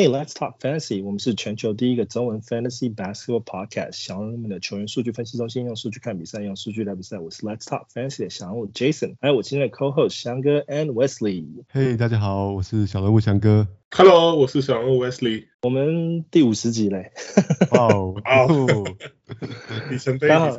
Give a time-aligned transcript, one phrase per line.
[0.00, 1.04] Hey, let's talk fantasy.
[1.04, 3.92] 我们是全球第一个中文 fantasy basketball podcast。
[3.92, 7.18] 小人物们的球员数据分析中心，用数据看比赛，用数据来比赛。
[7.18, 11.44] 我是 Let's talk fantasy 的小人物 Jason，还有我今天的 co-host 翔哥 and Wesley。
[11.70, 13.68] Hey，大家好，我是小人物翔哥。
[13.90, 15.48] Hello，我是小人物 Wesley。
[15.60, 17.12] 我们第五十集嘞。
[17.72, 18.16] 哇哦，
[19.90, 20.56] 里程碑，刚好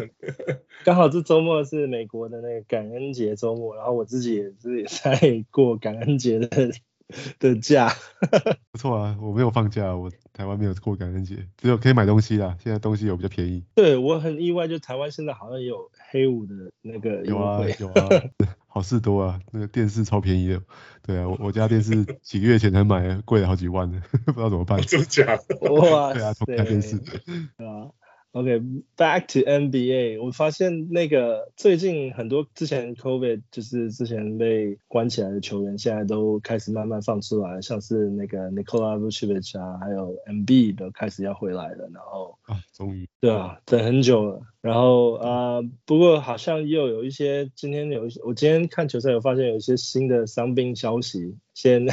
[0.85, 6.71] 刚好这周末是美国的那个感恩节周末，然后我自己也是在过感恩节的。
[7.39, 7.93] 的假
[8.71, 12.55] 不错啊，我没有放假，我台湾没有过感恩节，只有可以买东西啦。
[12.63, 13.63] 现在东西有比较便宜。
[13.75, 17.75] 对，我很意外，就台湾现在好像也有黑五的那个优惠。
[17.79, 18.23] 有啊有啊，
[18.67, 20.61] 好事多啊，那个电视超便宜的。
[21.03, 24.81] 对啊，我我家电视几个月前才买，贵了好几万呢，不知道怎么办。
[24.81, 25.71] 真的假的？
[25.73, 26.97] 哇，对啊，重看电视。
[26.97, 27.89] 对啊。
[28.33, 30.23] OK，back、okay, to NBA。
[30.23, 41.89] 我发现那个最近很多之前 COVID 就是之前被关起来的球员，现在都开始慢慢放出来，像是那个 Nikola Vucevic 啊，还有 Embiid 都开始要回来了。
[41.93, 44.41] 然后啊，终于对啊，等很久了。
[44.61, 51.85] 然后啊、呃，不过好像又有一些今天有一些，我今天看球赛有发现有一些新的伤病消息，先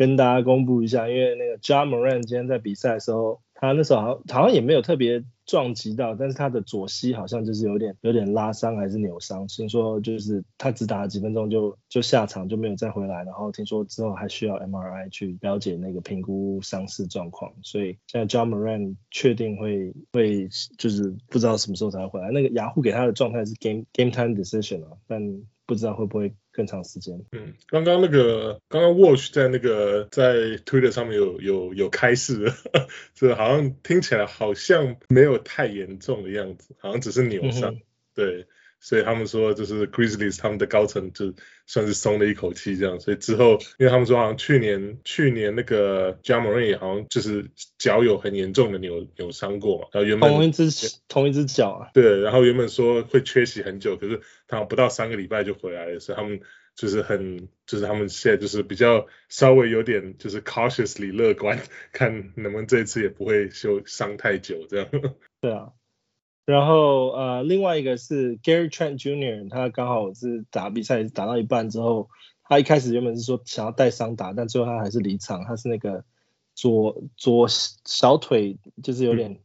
[0.00, 1.08] 跟大家公布一下。
[1.08, 5.22] 因为那个 Ja Morant 今天在比赛的时候，他那时候好像好像也没有特别。
[5.46, 25.20] 撞击到，但是他的左膝好像就是有点有点拉伤还是扭伤，听说就是他只打了几分钟就就下场就没有再回来，然后听说之后还需要 MRI 去了解那个评估伤势状况，所以现在 Ja Morant 确定会会就是不知道什么时候才会回来，那个雅虎给他的状态是 game game time decision 啊，但
[25.66, 26.32] 不知道会不会。
[26.60, 27.18] 更长时间。
[27.32, 30.34] 嗯，刚刚那个，刚刚 Watch 在那个在
[30.66, 32.52] Twitter 上面有有有开示，
[33.14, 37.74] 这好像听起来好像没有太严重的样子，好像只是扭伤。
[37.74, 37.80] 嗯、
[38.14, 38.46] 对。
[38.82, 41.34] 所以他们说，就是 Grizzlies 他们的高层就
[41.66, 42.98] 算是松了一口气，这样。
[42.98, 50.70] 所以之后，因为他们说好像去年去年那个 Ja Morant 也好像就是脚有很严重的扭扭伤过嘛，然后原本同一只
[51.08, 51.90] 同一只脚啊。
[51.92, 56.40] 对，然后原本说会缺席很久，可是他不到三个礼拜就回来了，所以他们
[56.74, 61.58] 就是很就是他们现在就是比较稍微有点就是 cautiously 乐观，
[61.92, 64.88] 看能不能这一次也不会受伤太久这样。
[65.40, 65.70] 对啊。
[66.46, 72.08] 然后呃，另外一个是 Gary Trent Jr.，他刚好是打比赛打到一半之后，
[72.42, 75.44] 他一开始原本是说想要带伤打，但最后他还是离场。
[75.44, 76.04] 他是那个
[76.56, 79.38] 左左小腿就是有点、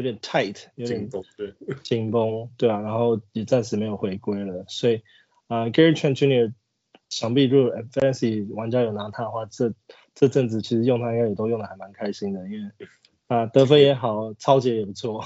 [0.00, 4.64] 有点 tight，有点紧绷，对，紧绷，对啊，然后也暂时没有回归了。
[4.66, 5.02] 所以
[5.46, 6.52] 啊、呃、Gary Trent Jr.
[7.10, 9.74] 想必如果 Fantasy 玩家有拿他的话，这
[10.14, 12.70] 这阵子其实用他应该也都用的还蛮开心的，因为
[13.26, 15.24] 啊、呃、得分也好，抄截也不错。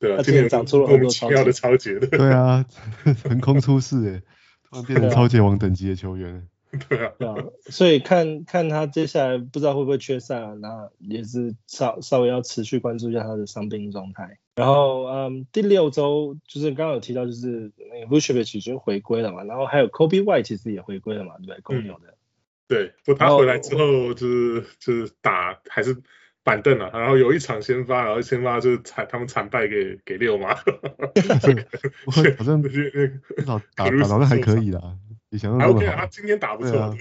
[0.00, 2.06] 对啊，今年长出了很多奇妙的抄截的。
[2.08, 2.66] 对啊，
[3.28, 4.22] 横空出世诶，
[4.70, 6.48] 突然变成抄截王等级的球员。
[6.88, 7.34] 对啊，对啊，
[7.68, 14.38] 所以看看他接下来不知道会不会缺赛啊，那也是稍稍微要持续关注一下他的伤病状态。
[14.56, 21.60] 然后嗯，第六周就是刚刚有提到，就是那个 Vucevic 已经回归了嘛，然后还有 Coby White 其实也回归了嘛，对不对？
[21.62, 22.14] 公牛的。
[22.68, 25.96] 对，不，他回来之后就是就是打还是。
[26.46, 30.54] 板凳啊，然后有一场先发，然后先发就是惨，他们惨败给给六马。
[32.38, 33.12] 好像至
[33.44, 34.96] 少打打打的还可以啦，
[35.30, 36.96] 以前还 OK 啊，他今天打不错，啊、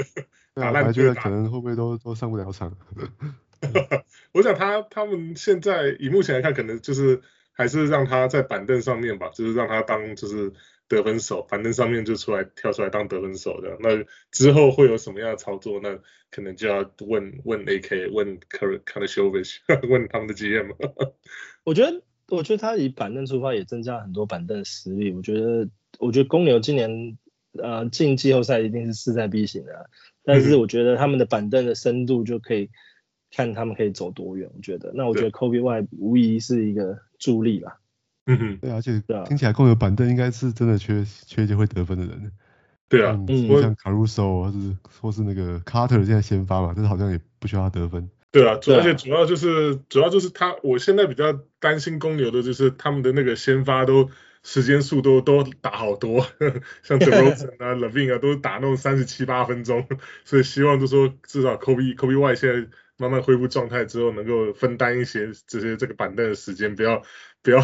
[0.53, 2.75] 打烂觉得可能会不会都都上不了场。
[4.33, 7.21] 我想他他们现在以目前来看，可能就是
[7.53, 10.53] 还是让他在板凳上面吧，就是让他当就是。
[10.87, 15.79] 得分手，板凳上面就出来跳出来当得分手的，那之后会有什么样的操作？
[15.81, 15.97] 那
[16.29, 19.57] 可能就要问问 AK，问 Karnisovas，
[19.89, 20.75] 问他们的 GM。
[21.63, 25.11] 我觉得，我觉得他以板凳出发也增加很多板凳的实力。
[25.11, 27.17] 我觉得，我觉得公牛今年
[27.61, 29.89] 呃进季后赛一定是势在必行的，
[30.23, 32.69] 但是我觉得他们的板凳的深度就可以
[33.31, 34.49] 看他们可以走多远。
[34.55, 37.79] 我觉得，那我觉得 Coby White 无疑是一个助力吧。
[38.27, 42.31] 嗯哼，对，而且听起来公牛板凳应该是真的缺缺一些会得分的人。
[42.87, 48.09] 对啊，嗯，像 Caruso 或是或是那个 Carter 现在先发嘛，但是好像也不需要他得分。
[48.31, 54.09] 对啊，主而且主要就是主要就是他，我现在比较担心公牛的就是他们的那个先发都
[54.45, 56.25] 时间数都都打好多，
[56.83, 59.85] 像 DeRozan 啊、Levine 啊都打那种三十七八分钟，
[60.23, 67.01] 所以希望就说至少 Coby Coby White 现在慢慢恢复状态之后，能够分担一些这些这个板凳的时间，不要。
[67.45, 67.61] 不要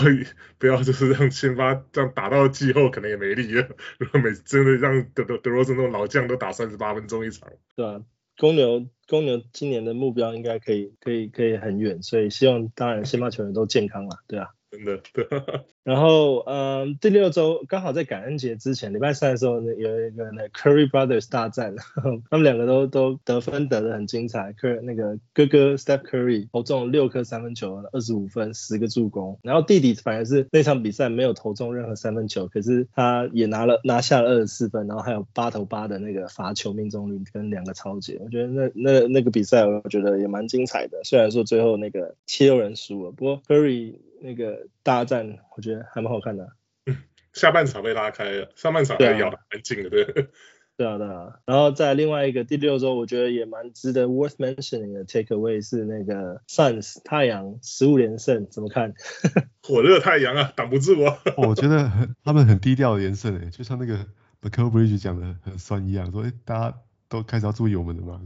[0.60, 3.68] 不要，就是让先发这样打到季后可能也没力了。
[3.98, 8.00] 如果每真的让德德德罗兹那种老将都打三十八分钟一场，对啊，
[8.38, 14.50] 公牛公牛今年的目标应该可以可以可以很远，所以希望当然先发球员都健康了，对啊。
[14.72, 15.02] 真的，
[15.84, 21.76] 然后，嗯，第六周刚好在感恩节之前，礼拜三的时候呢，有一个那 Curry Brothers 大战，
[22.32, 24.54] 他们两个都都得分得的很精彩。
[24.54, 29.38] Curry 那个哥哥 Steph Curry 投中六颗三分球，二十五分，十个助攻。
[29.44, 38.18] 然后弟弟反而是那场比赛没有投中任何三分球，可是他也拿了拿下了二十四分，然后还有八投八的那个罚球命中率跟两个抄截。
[38.24, 43.96] 我觉得那那那个比赛我觉得也蛮精彩的，虽然说最后那个七六人输了，不过 Curry。
[44.22, 46.48] 那个大战我觉得还蛮好看的，
[46.86, 46.98] 嗯，
[47.34, 50.06] 下半场被拉开了，上半场还咬得蛮紧的，对，
[50.78, 58.94] 对啊对啊，然后在另外一个第六周，我觉得也蛮值得 worth mentioning 的 take away 是那个 Suns 太阳十五连胜，怎么看？
[59.62, 61.18] 火热太阳啊，挡不住啊！
[61.38, 63.96] 我觉得很他们很低调的连胜诶，就像那个
[64.42, 66.78] Mikal Bridges 讲的很酸一样，说诶大家
[67.08, 68.20] 都开始要注意我们的嘛。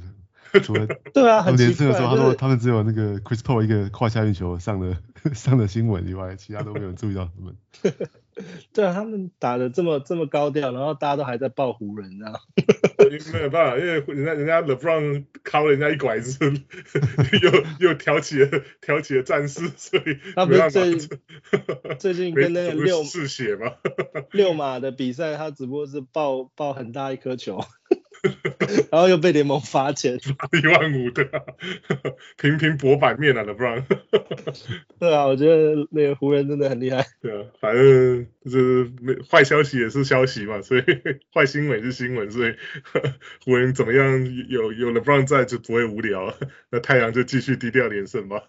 [0.63, 4.97] 除了 对啊，很年轻的时候，他说、他们只有那个 Chris Paul 一个胯下运球上了
[5.33, 7.55] 上了新闻以外，其他都没有注意到他们。
[8.73, 12.39] 对啊，他们打的这么这么高调，然后大家都还在爆湖人，啊。
[13.33, 16.39] 没有办法，因为人家人家 LeBron 靠人家一拐子，
[17.41, 20.97] 又又挑起了挑起了战事，所以他不是最
[21.99, 23.73] 最近跟那个六嗜血吗？
[24.31, 27.63] 六马的比赛，他只不过是抱抱很大一颗球。
[28.91, 31.23] 然后又被联盟罚钱，罚一万五的，
[32.41, 33.83] 频频博版面啊，LeBron。
[34.99, 37.05] 对啊，我觉得那个湖人真的很厉害。
[37.21, 38.91] 对啊，反正就是
[39.29, 40.83] 坏消息也是消息嘛，所以
[41.33, 42.55] 坏新闻是新闻，所以
[43.45, 46.33] 湖人怎么样有有 LeBron 在就不会无聊，
[46.69, 48.43] 那太阳就继续低调连胜吧。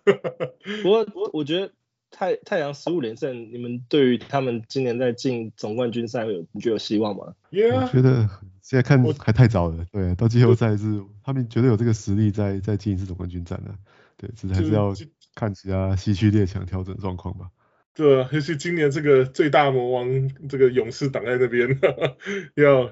[0.83, 1.73] 不过我觉得
[2.17, 7.83] 太太阳十五连胜，你们对于他们今年在进总冠军赛有你觉得有希望吗？Yeah.
[7.83, 8.29] 我觉得。
[8.63, 13.73] 现在看还太早了，对，到季后赛是他们绝对有这个实力再再进一次总冠军战的，
[14.17, 14.93] 对，只是还是要
[15.37, 17.47] 看其他西区列强调整状况吧。
[17.95, 20.09] 对啊，尤其今年这个最大魔王
[20.49, 21.79] 这个勇士挡在那边，
[22.57, 22.91] 要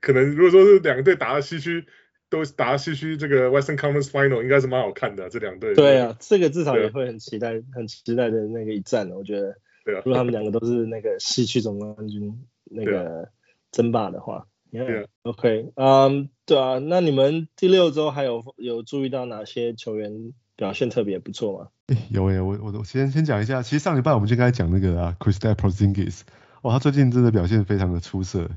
[0.00, 1.86] 可能如果说是两个队打到西区，
[2.32, 5.74] 都打到西区这个 Western Conference Final 应该是蛮好看的，这两队。
[5.74, 9.54] 对啊，这个至少也会很期待，很期待的那个一战，我觉得。
[9.84, 10.02] 对啊。
[10.04, 13.28] 如果他们两个都是那个西区总冠军那个
[13.70, 14.46] 争霸的话。
[14.70, 21.68] Yeah, OK，嗯、um,，对啊，那你们第六周还有有注意到哪些球员表现特别不错吗？
[22.08, 26.22] 有诶，我我我先先讲一下，其实上礼拜我们就刚才讲那个啊，Kristaps Porzingis，
[26.62, 28.48] 哇，他最近真的表现非常的出色，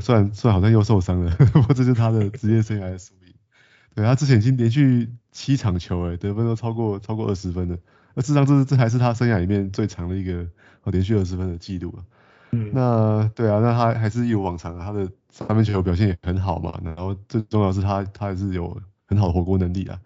[0.00, 3.34] 虽然虽然好像又受伤了， 不过这就是他的 职业生涯的输赢。
[3.94, 7.78] 对，他之前已经连续七场球诶，得分都超过超过二十分了，
[8.14, 10.46] 那事实上这是这还是他生涯里面最长的一个
[10.82, 12.04] 哦连续二十分的记录了。
[12.50, 19.98] 嗯，那对啊，那他还是一如往常啊，他的三分球表现也很好嘛，然后最重要是他他还是有很好的火锅能力啊，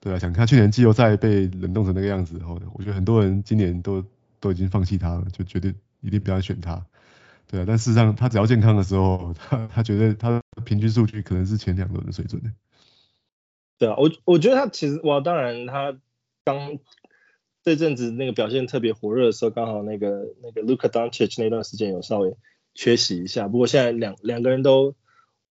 [0.00, 4.04] 对啊，想看去年季后赛被冷冻成那个样子，然后我觉得很多人今年都
[4.40, 6.84] 都已经放弃他了，就绝对一定不要选他，
[7.48, 12.50] 对啊，但事实上他只要健康的时候，他他觉得他的平均数据可能是前两轮的水准的。
[13.78, 15.98] 对啊，我我觉得他其实哇，当然他
[16.44, 16.78] 刚。
[17.62, 22.36] 这阵子那个表现特别火热的时候，刚好那个那个 Luka Doncic 那段时间有稍微
[22.74, 24.94] 缺席一下，不过现在两两个人都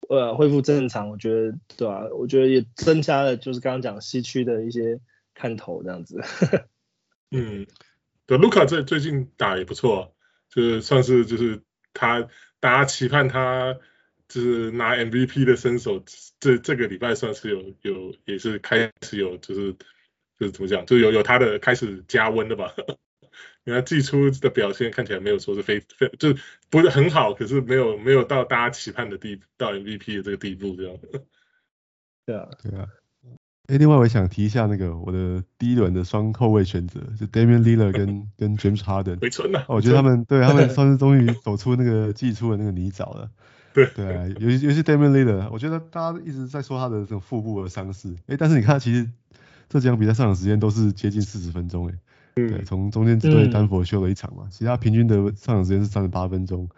[0.08, 2.06] 呃恢复正常，我觉得对吧、啊？
[2.16, 5.00] 我觉得也增加了就是刚刚讲西区的一些
[5.34, 6.20] 看头这样子。
[7.34, 7.66] 嗯，
[8.26, 10.14] 对，Luka 最最近打也不错，
[10.48, 11.63] 就是算是就是
[11.94, 12.28] 他
[12.60, 13.78] 大家期盼他
[14.28, 16.04] 就是拿 MVP 的身手，
[16.38, 19.74] 这这个礼拜算是有有也是开始有就是。
[20.36, 22.74] 就是怎么讲，就有有他的开始加温的吧。
[23.62, 30.98] 因为他季初的表现看起来没有说是非非，就是不是很好，可是没有没有到大家期盼的地到 MVP 的这个地步这样。
[32.26, 32.88] 对啊，对啊。
[33.66, 39.20] 哎，另外我也想提一下那个我的第一轮的双后卫选择，就 Damian Lillard 跟 跟 James Harden。
[39.20, 39.64] 回春了。
[39.68, 43.30] 我觉得他们对他们算是终于 走出那个季初的那个泥沼了。
[43.72, 49.08] 对对啊，尤其尤其 Damian Lillard，我觉得大家一直在说他的这种腹部的伤势，哎，但是你看他其实。
[49.66, 51.94] 这几场比赛上场时间都是接近四十分钟，哎，
[52.34, 56.68] 对，从中间只对丹佛休了一场嘛，其他平均的上场时间是三十八分钟，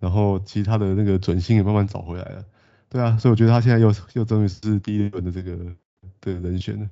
[0.00, 2.44] 然后其他的那个准心也慢慢找回来了，
[2.90, 5.56] 对啊，所以我觉得他现在又又终于是第一轮的这个
[6.22, 6.88] 的人选了。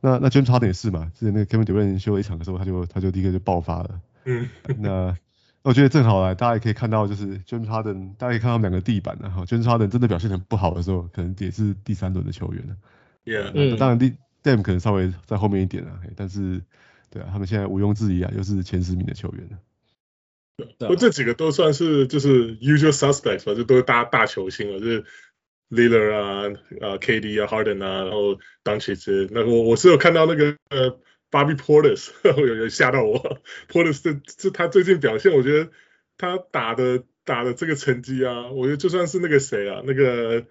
[0.00, 4.00] 那那 James Harden 也是嘛，之前那个 Kevin Durant 休了一场的时候，他就他就第一个就爆发了。
[4.24, 5.16] 嗯，那
[5.62, 12.76] 我觉得正好来，大家也可以看到，就是 James Harden，大家可以看到两个地板的哈，James Harden 真的表现很不好的时候，可能也是第三轮的球员了。
[13.24, 14.14] Yeah，嗯，当然第。
[14.42, 16.62] Dame 可能稍微在后面一点啊，但是
[17.10, 19.58] 对啊，他们现在毋庸置疑啊，又是前十名的球员了。
[20.78, 25.04] 不过这几个都算是就是 usual suspects 吧，就都是大大球星了，就是
[25.70, 26.46] Lillard 啊、
[26.80, 29.28] 啊 KD 啊、Harden 啊，然后 Doncic。
[29.30, 30.98] 那我我是有看到那个呃
[31.30, 32.10] Bobby Portis
[32.46, 35.70] 有有吓到我，Portis 这这他最近表现，我觉得
[36.18, 40.46] 他打的打的这个成绩啊，我觉得就算是那个谁啊，那个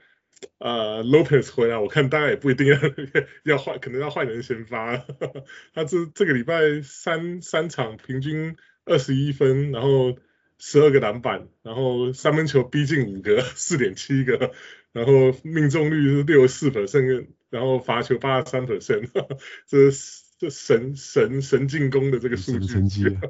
[0.59, 2.77] 呃 Lopez 回来，我看大家也不一定要
[3.43, 4.97] 要换，可能要换人先发。
[5.73, 10.17] 他这这个礼拜三三场平均二十一分，然后
[10.59, 14.51] 十二个篮板，然后三分球逼近五个，四点七个，
[14.95, 19.09] 然后命中率是六十四 percent，然后罚球八十三 percent，
[19.67, 19.91] 这
[20.39, 23.17] 这神神神进攻的这个数据。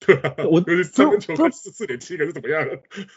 [0.00, 2.64] 对啊，我三分球四四点七个是怎么样？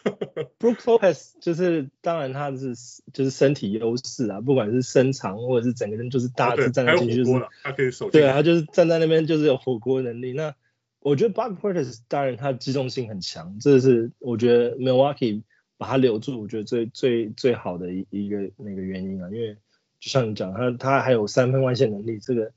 [0.60, 2.74] Brook Lopez 就是当然他是
[3.14, 7.32] 就是身体优势啊，不管是身长或者是整个人就是大致站在进去就是
[7.64, 8.10] 他可以守。
[8.12, 10.34] 对啊，他就是站在那边就是有火锅能力。
[10.34, 10.56] 那
[11.00, 15.44] 我觉得 Bobby Portis 当然他机动性很强，这是我觉得 Milwaukee
[15.82, 19.56] 把他留住，我觉得最最最好的一一个那个原因啊，因为
[20.00, 22.54] 就像你讲，他他还有三分外线能力，这个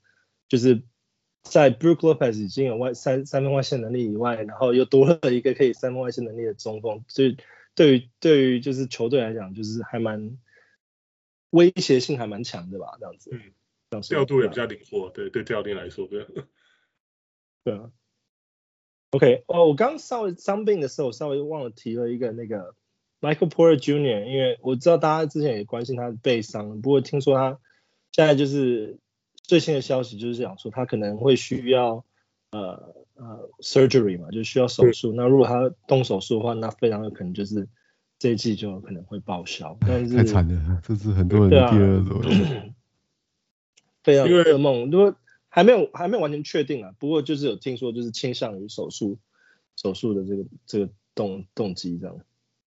[0.48, 0.82] 就是。
[1.46, 7.36] 在 Brook Lopez 已经有外三三分外线能力以外，然后又多了一个可以三分外线能力的中锋，所以
[7.74, 10.38] 对于对于就是球队来讲，就是还蛮
[11.50, 13.30] 威胁性还蛮强的吧，这样子。
[13.90, 16.26] 嗯，调度也比较灵活，对对教练来说，对。
[17.62, 17.92] 对啊。
[19.10, 22.74] OK，哦，我刚稍微伤病的时候，我稍微忘了提了一个那个
[23.20, 27.58] Michael Porter Jr.，因为我知道大家之前也关心他的背伤，不过听说他
[28.12, 28.98] 现在就是。
[29.46, 32.02] 最新的消息就是讲说他可能会需要
[32.50, 35.12] 呃呃 surgery 嘛，就需要手术。
[35.12, 37.68] 那如果他动手术的话，那非常有可能就是
[38.18, 39.76] 这一季就可能会报销。
[39.82, 42.22] 但是太惨了，这是很多人的第二种。
[44.02, 45.14] 非常噩梦，如果
[45.50, 49.18] 还没有还没有完全确定啊，不过就是有听说就是倾向于手术
[49.76, 52.16] 手术的这个这个动动机这样。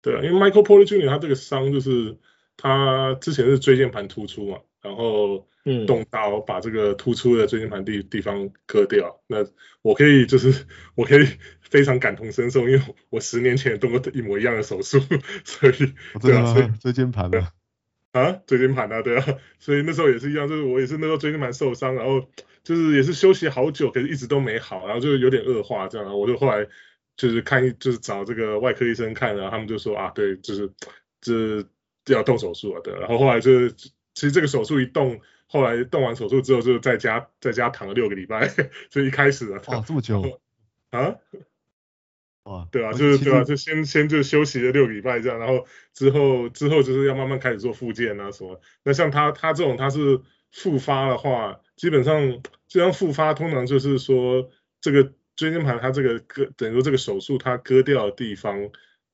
[0.02, 1.08] 对啊，因为 Michael Porter Jr.
[1.08, 2.16] 他这个伤就是
[2.56, 4.58] 他之前是椎间盘突出嘛。
[4.82, 5.48] 然后
[5.84, 9.38] 动刀把这个突出的椎间盘地地方割掉，那
[9.82, 11.26] 我可以就是我可以
[11.60, 15.00] 非常感同身受，因为我十年前也动过一模一样的手术，
[15.44, 15.72] 所以
[16.20, 17.48] 对啊，所以椎间盘的
[18.12, 19.26] 啊，椎间盘啊，对啊，
[19.58, 22.24] 所以那时候也是一样，就是我也是那时候椎间盘受伤，然后
[22.62, 26.64] 就是也是休息好久，可是一直都没好，然后就有点恶化这样，我就后来
[27.16, 30.72] 就是看就是找这个外科医生看，然后他们就说啊，对，就是
[31.20, 31.66] 就是
[32.06, 33.74] 要动手术啊，对，然后后来就是。
[34.16, 38.48] 其实这个手术一动，后来动完手术之后就在家在家躺了六个礼拜，
[38.88, 40.40] 所以一开始啊，哇，这么久
[40.88, 41.14] 啊，
[42.44, 48.58] 哇，对啊，就是对啊，就先先就休息了六个礼拜这样，然后之后之后就是要慢慢开始做复健啊什么。
[48.84, 50.18] 那像他他这种他是
[50.50, 58.70] 复发的话，基本上这样复发通常就是说这个椎间盘它这个割等于说这个手术它割掉的地方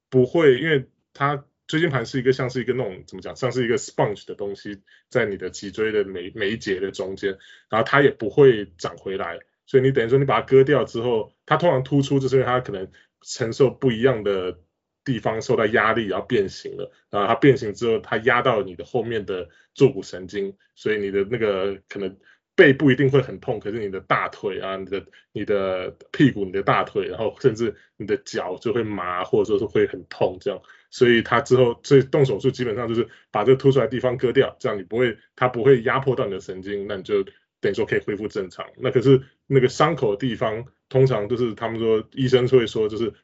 [0.09, 1.45] 不会，因为它。
[1.69, 7.39] 椎间盘是一个像是一个那种怎么讲，像是一个 sponge 的东西，在你的脊椎的每每一节的中间，
[7.71, 12.91] 然后它也不会长回来，所以你等于说你把它割掉之后，它通常突出，就是因为它可能
[13.23, 14.59] 承受不一样的
[15.03, 22.19] 地方受到压力，然后变形了，然后它变形之后，它压到你的后面的坐骨神经，所以你的那个可能
[22.55, 30.61] 背部一定会很痛，可是你的大腿啊，你的你的屁股、你的大腿，然后甚至你的脚就会麻，或者说是会很痛这样。
[30.91, 37.25] 所以他之后所以动手术基本上就是把这个凸出来的地方割掉，这样你不会，它不会压迫到你的神经，那你就
[37.61, 38.67] 等于说可以恢复正常。
[38.77, 43.15] 那可是那个伤口的地方，通常都是他们说医生会说，就是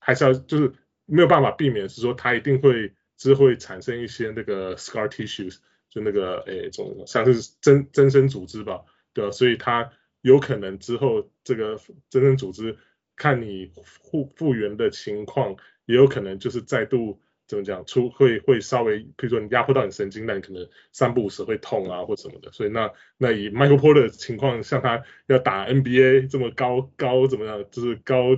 [0.00, 0.72] 还是要就是
[1.06, 5.58] 没有办法避免，是说它一定会之后会产生一些那个 scar tissues，
[5.94, 8.82] 就那个诶这种像是增增生组织吧，
[9.12, 9.30] 对吧？
[9.30, 9.90] 所以它
[10.22, 11.78] 有可能之后这个
[12.10, 12.76] 增生组织
[13.14, 15.56] 看你复复原的情况。
[15.86, 22.50] 也有可能就是再度怎么讲出会会稍微，比如说你压迫到你神经，那你可能三不五时会痛啊或什么的。
[22.52, 28.34] 所以那那以 Michael Porter 的情况，像他要打 NBA 这么高高怎么样，就是高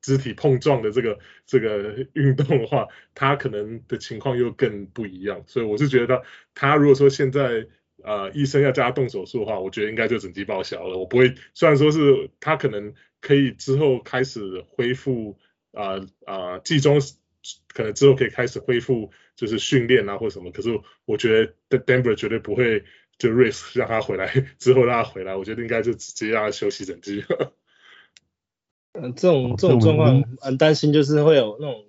[0.00, 5.44] 肢体碰撞的这个这个运动的话，他可能的情况又更不一样。
[5.46, 6.22] 所以我是觉得
[6.54, 7.66] 他如果说现在
[8.02, 10.98] 呃医生要叫他动手术的话，我觉得应该就整季报销了。
[10.98, 15.38] 我不会，虽然说是他可能可以之后开始恢复。
[15.72, 16.98] 啊啊，季中
[17.74, 20.50] 可能之后可以开始恢复，就是训练啊或什么。
[20.50, 20.70] 可是
[21.04, 22.82] 我觉得 Denver 绝对不会
[23.18, 24.26] 就 risk 让他回来，
[24.58, 27.22] 之后让他回来，我觉得应该就直接让他休息整季。
[29.00, 31.84] 嗯，这种这种状况很担心，就是会有那种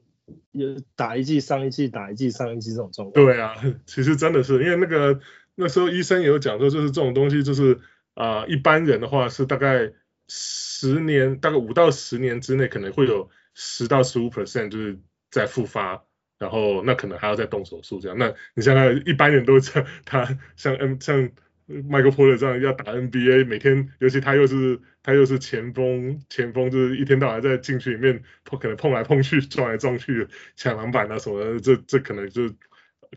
[0.51, 3.25] 有打一季上一季，打一季上一季这种状况。
[3.25, 5.19] 对啊， 其实真的是因为那个
[5.55, 7.79] 那时候医生也有讲说，就是这种东西就是
[8.13, 9.91] 啊、呃，一般人的话是大概
[10.27, 13.29] 十年，大概五到十年之内可能会有。
[13.59, 14.99] 十到十五 percent 就是
[15.31, 16.03] 在复发，
[16.37, 18.15] 然后那可能还要再动手术这样。
[18.15, 21.31] 那你像他一般人都这样，他像 M 像
[21.67, 32.49] Michael Porter 这样要打 NBA，每天，尤其他又是他又是前锋，前锋就是一天到晚在禁区里面碰，可能碰来碰去，撞来撞去，抢篮板啊什么的，这这可能就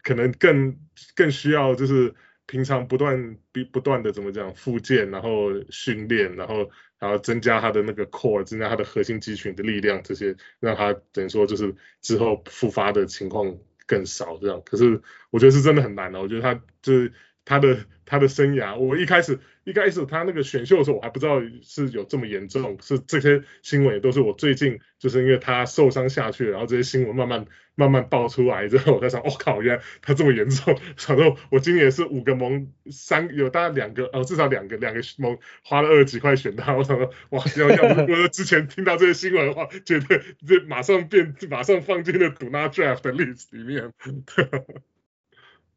[0.02, 0.76] 可能更
[1.14, 2.12] 更需要就是
[2.47, 14.61] 平常不断不不断的怎么讲复健，然后训练，然后然后增加他的那个 core，增加他的核心肌群的力量，这些让他等于说就是之后复发的情况更少这样。
[14.66, 17.12] 可是我觉得是真的很难的，我觉得他就是。
[17.45, 30.79] 他的他的生涯，我一开始一开始他那个选秀的时候，我还不知道是有这么严重，是这些新闻也都是我最近就是因为他受伤下去，然后这些新闻慢慢慢慢爆出来之后，我在想，我、 靠，原来他这么严重。
[30.97, 43.93] 想说我今年是五个盟三有大概两个，哦至少两个两个盟花了二十几块选他，我想说哇，要要不我之前听到这些新闻的话，觉得这马上变马上放进了 Do Not Draft 的 list 里面。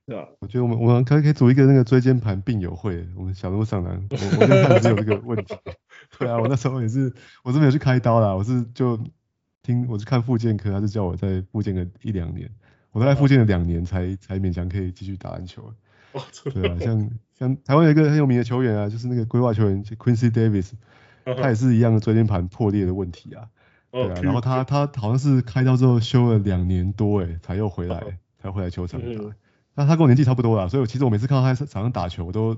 [0.05, 5.55] 对啊，我觉得我们我们可以可以组一个那个椎间盘病友会，我们小鹿上篮，我我就看只有这个问题。
[6.19, 8.99] 对啊，我那时候也是，我是没有去开刀啦，我是就
[9.61, 12.49] 听我是看复健科，他就叫我在复健个一两年，
[12.91, 15.73] 我大概复健了两年才才勉强可以继续打篮球。
[16.53, 20.71] 对啊，像像台湾有一个很有名的球员啊，就是那个规划球员 Quincy Davis，
[21.23, 23.47] 他也是一样的椎间盘破裂的问题啊。
[23.89, 28.03] 对啊，然后他他好像是开刀之后休了两年多诶，才又回来，
[28.37, 29.23] 才回来球场打。
[29.75, 32.57] 那他跟我年纪差不多啦，所以我其实我每次看到他在场上打球，我都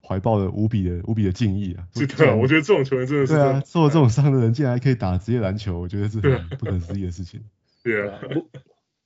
[0.00, 1.86] 怀抱了无比的无比的敬意啊。
[1.94, 3.32] 是的，我觉得这种球员真的是。
[3.34, 7.42] 对啊，受了这种伤的人竟然还可以打职业篮球，我觉得是很不可思议的事情。
[7.82, 8.18] 对啊。
[8.32, 8.48] 不，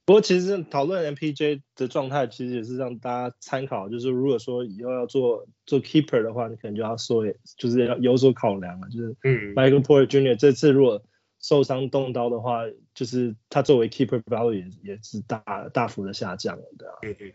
[0.04, 7.24] 不过其实讨论 MPJ 的状态，其实也是让大家参考，就是如果说以后要做做 keeper 的话，你可能就要说，
[7.56, 10.36] 就是要有所考量了，就是嗯，Michael Porter Jr.
[10.36, 11.02] 这次如果
[11.40, 12.62] 受伤动刀的话，
[12.94, 16.94] 就是他作为 keeper value 也也是大大幅的下降了，对啊。
[17.02, 17.32] 嗯嗯。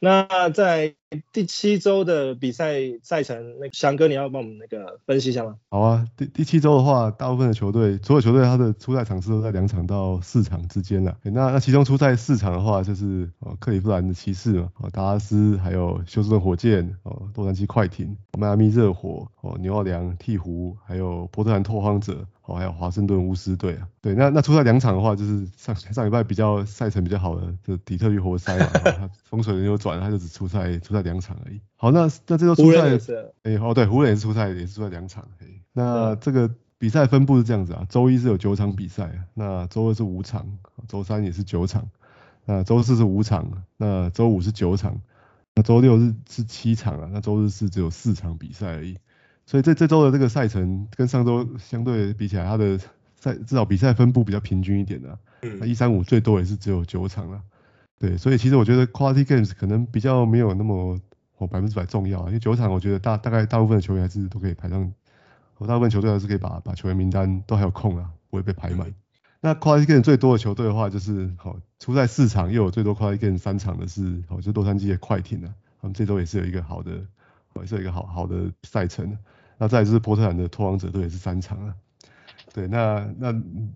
[0.00, 0.94] 那在
[1.32, 5.56] 第七周的比赛赛程，那翔哥你要帮我们那个分析一下吗？
[5.70, 11.16] 好啊，第第七周的话，大部分的球队，所有球队他的出赛场次都在两场到四场之间了。
[11.22, 22.26] 那那其中出赛四场的话，就是哦克里夫兰的骑士嘛，哦达拉斯，还有休斯顿火箭，哦洛杉矶快艇，迈阿密热火，哦纽奥良鹈鹕，还有波特兰拓荒者。
[22.48, 31.60] 哦，还有华盛顿巫师队啊，对，那那出赛两场的话，就是上上礼拜比较赛程比较好的，就底特律活塞嘛，他风水轮流转，他就只出赛出赛两场而已。
[31.76, 32.96] 好，那那这周出赛，
[33.42, 35.26] 哎、欸，哦对，湖人也是出赛，也是出赛两场。
[35.72, 40.46] 那这个比赛分布是这样子啊，周一是有九场比赛，那周二是五场，
[40.88, 41.88] 周三也是九场，
[42.44, 45.00] 那周四是五场，那周五是九场，
[45.54, 48.96] 那周六是是七场啊，那周日是只有四场比赛而已。
[49.46, 52.78] 所以这这周的这个赛程跟上周相对比起来，它的
[53.16, 55.18] 赛至少比赛分布比较平均一点的、啊。
[55.42, 55.68] 嗯。
[55.68, 57.40] 一三五最多也是只有九场啊。
[57.98, 60.98] 对，所以其实我觉得 quality games 可能比较没有那么
[61.38, 64.92] 哦百分之百重要啊，因为九场我觉得大大概大部分的球员还是都可以排上，
[65.58, 68.88] 我大部分球队还是可以把把球员名单都还有空啊，不会被排满。
[68.88, 68.94] 嗯、
[69.40, 76.92] 那 quality games 最多的球队的话，就是好出赛四场又有最多 quality games 三场的是好就洛杉矶的快艇啊，他们这周也是有一个好的，
[77.56, 79.18] 也是有一个好好的赛程。
[79.58, 81.74] 那再就是波特兰的拓荒者队也是三场啊，
[82.58, 83.32] 对，那那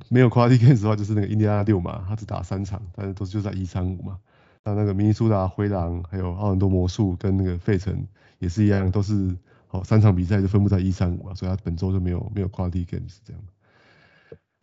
[0.08, 4.18] 没有 quality games 的话，就是那个印第安纳溜马，他只打三场，但是都是就在一三五嘛。
[4.64, 8.04] 那那个明尼苏达灰狼还有奥兰多魔术跟那个费城
[8.40, 9.36] 也是一样，都是
[9.70, 13.40] 哦三场比赛就分布在一三五啊，所以他本周就没有没有 quality games 这样。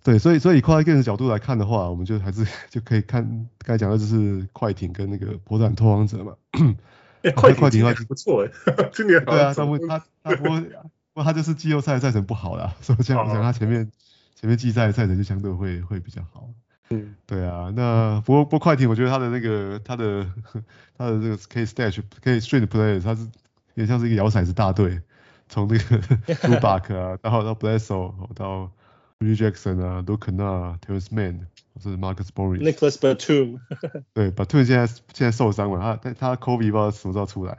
[0.03, 3.23] 对，所以所以以 quality games 的角度来看的话，我们就还是就可以看
[3.59, 6.33] 刚才讲的就是快艇跟那个波特兰拓荒者嘛。
[7.21, 8.51] 欸、 快艇的话不错哎，
[8.91, 10.69] 今年对啊，他他他不会。
[11.21, 13.91] 他就是季后赛赛程不好啦，所以这样讲他前面
[14.39, 16.47] 前面季赛赛程就相对会会比较好。
[16.91, 20.25] 嗯，对啊，那不过不过快艇我觉得他的那个他的
[20.97, 23.27] 他的这个可以 stash 可以 straight players，他是
[23.75, 25.01] 也像是一个摇骰子大队，
[25.49, 25.99] 从那个
[26.35, 28.71] Zubac 啊，然后到 Bledsoe 到
[29.19, 31.41] Reggie Jackson 啊，Luke Kennard Terance Mann
[31.75, 33.59] 或者 Marcus Morris，Nicholas Batum，
[34.13, 37.57] 对，Batum 现在现在受伤了，他他 Kobe 不知道什么时候出来。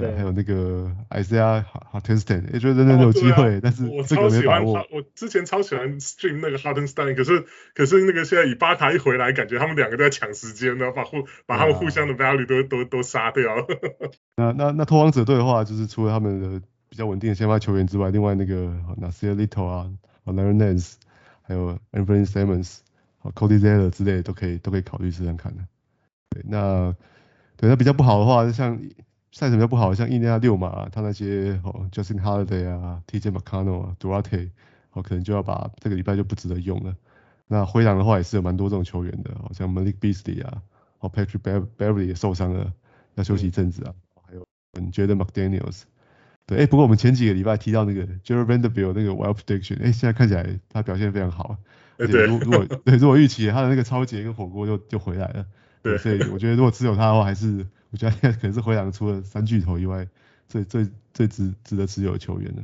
[0.00, 4.84] 对，还有那个 Isaiah Hartenstein，也觉得真的有机会， 但是这个没把握。
[4.90, 13.66] 我之前超喜欢 Stream 那个 Hartenstein，可是可是那个现在以巴卡一回来，感觉他们两个在抢时间呢，把互把他们互相的 value 都都都杀掉了。
[14.36, 19.88] 那那那拓荒者队的话，就是除了他们的比较稳定的先发球员之外，另外那个 Nassir Little 啊
[20.24, 20.94] ，Larry Nance，
[21.42, 22.78] 还有 Anfernee Simons，
[23.18, 25.62] 和 Cody Zeller 之类的都可以都可以考虑试试看的。
[26.30, 26.94] 对，那
[27.56, 28.80] 对那比较不好的话，就像。
[29.36, 34.50] 赛程比较不好，像印第安六马，他那些哦，Justin Holiday 啊，TJ McConnell 啊，Duarte，
[34.92, 36.94] 哦，可能就要把这个礼拜就不值得用了。
[37.48, 40.62] 那灰狼的话也是有蛮多这种球员的，好像 Malik Beasley 啊，
[41.00, 42.72] 哦，Patrick Beverley 也受伤了，
[43.16, 43.92] 要休息一阵子啊。
[44.24, 44.46] 还有
[44.80, 45.82] 你觉得 McDaniels。
[46.46, 51.56] 对，哎，不过我们前几个礼拜提到那个 Jarred Vanderbilt 那个 Wild Prediction，哎，现在看起来他表现非常好。
[51.98, 55.44] 对，如如果对如果预期他的那个抄截跟火锅就就回来了。
[55.82, 60.08] 对，所以我觉得如果持有他的话，还是我觉得可能是灰狼除了三巨头以外
[60.48, 62.62] 最最最值值得持有的球员了。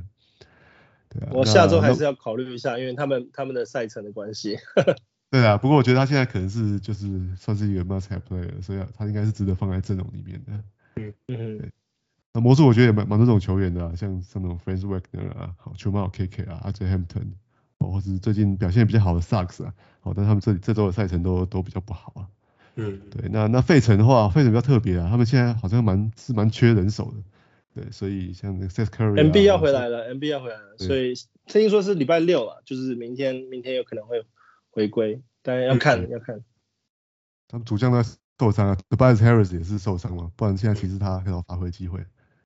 [1.08, 4.58] 对啊，我下周还是要考虑一下，因为他们他们的赛程的关系。
[5.30, 10.64] 对啊，不过我觉得他现在可能是就是算是一个 must have player，所以他应该是值得放在阵容里面的。
[10.96, 11.58] 嗯嗯。
[11.58, 11.70] 对。
[12.32, 17.28] 那魔术我觉得也蛮蛮多种球员的啊，像像那种 Franz Wagner 啊，好，Jamal KK 啊，RJ Hampton，
[17.78, 22.26] 哦，或是最近表现比较好的 Sucks 啊，好，但他们这这周的赛程都都比较不好啊。
[22.80, 23.00] 嗯。
[23.10, 27.22] 对，那那费城的话，费城比较特别啊，他们现在好像蛮是蛮缺人手的。
[27.72, 29.22] 对，所以像那个 Seth Curry 啊。
[29.22, 31.14] MB 要回来了，MB 要回来了，所以
[31.46, 34.24] 听说是礼拜六啊，就是明天明天有可能会
[34.70, 36.42] 回归，但要看要看。
[37.46, 38.02] 他们主将在
[38.38, 42.04] 受伤啊，Tobias Harris 也是受伤了，不然现在其实他很少发挥机会。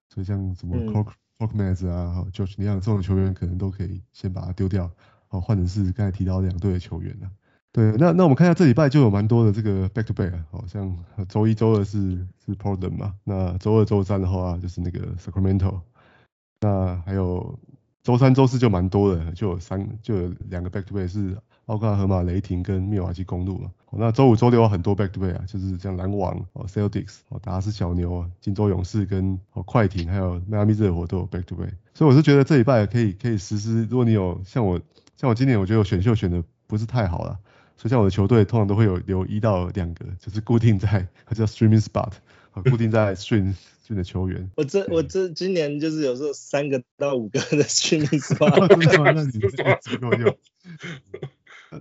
[0.08, 4.90] 所以像什么 Cork Korkmaz 啊，Josh Niang 这种球员可能都可以先把他丢掉，
[5.28, 7.30] 好换成是刚才提到两队的球员了。
[7.74, 10.96] 对，那那我们看一下这礼拜就有蛮多的这个 back to back，好像
[11.28, 15.80] 周一周二是是 Portland 嘛，那周二周三的话就是那个 Sacramento，
[16.60, 17.58] 那还有
[18.04, 21.36] 周三周四就蛮多的，就有三就有两个 back to back 是。
[21.66, 34.78] 奥克拉荷马雷霆跟密瓦基公路嘛，那周五周六有很多 back to back 啊，就是像篮网哦，Celtics 哦，达拉斯小牛啊，金州勇士跟哦快艇，还有迈阿密热火都有 back to back，所以我是觉得这礼拜可以可以实施，如果你有像我
[35.16, 37.38] 像我今年我觉得我选秀选的不是太好了，
[37.76, 42.12] 所以像我的球队通常都会有留一到两个，就是固定在它叫 streaming spot，
[42.52, 44.50] 固定在 stream stream 的球员。
[44.56, 50.36] 我这我这今年就是有时候三个到五个的 streaming spot，那你足够用。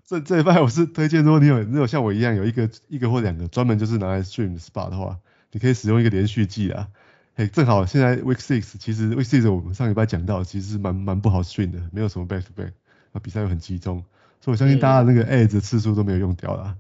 [0.06, 5.19] 这这一拜我是推荐，如果你有你有像我一样有一个一个或两个专门就是拿来 stream spot 的话，
[5.51, 6.88] 你可以使用一个连续季啊。
[7.36, 12.71] 嘿，正好现在 week six 其实 week six 我们上礼拜讲到，其实是蛮蛮不好 stream 的，没有什么 back to back，
[13.12, 14.03] 那比赛又很集中，
[14.43, 16.75] 所以我相信大家那个 ads 次数都没有用掉啦。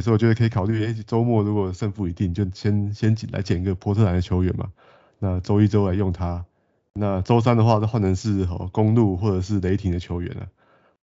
[0.00, 4.72] 所以我觉得可以考虑，哎，周末如果胜负已定，就先先来捡一个波特兰的球员嘛。
[5.18, 6.42] 那周一周来用他，
[6.94, 10.48] 那周三的话再换成是哦公路或者是雷霆的球员了。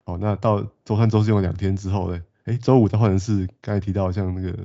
[0.05, 2.19] 哦，那到周三、周四用两天之后呢？
[2.45, 4.57] 哎，周五再换成是刚才提到像那个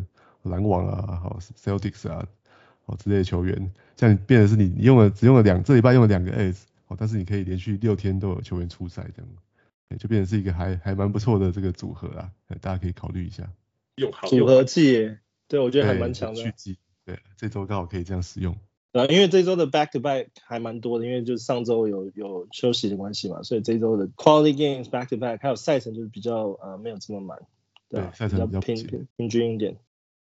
[0.44, 2.24] 篮网啊、好 Celtics 啊、
[2.86, 9.30] 哦之类的球员，这样变成是你你用了只用了两这礼拜用了两个 As，哦，但是你可以连续六天都有球员出赛，这样，
[9.96, 12.30] 就变成是一个还还蛮不错的这个组合啊，
[12.60, 13.52] 大家可以考虑一下。
[14.28, 16.42] 组合技，对我觉得还蛮强的。
[16.42, 18.56] 续季，对，这周刚好可以这样使用。
[18.92, 27.38] 啊，因为这周的 back to back 还蛮多的，因为就是上周有有休息的关系嘛，所以这周的 quality games back to back 还有赛程就是比较呃没有这么满，
[27.88, 29.76] 对，赛程比较平平平均一点。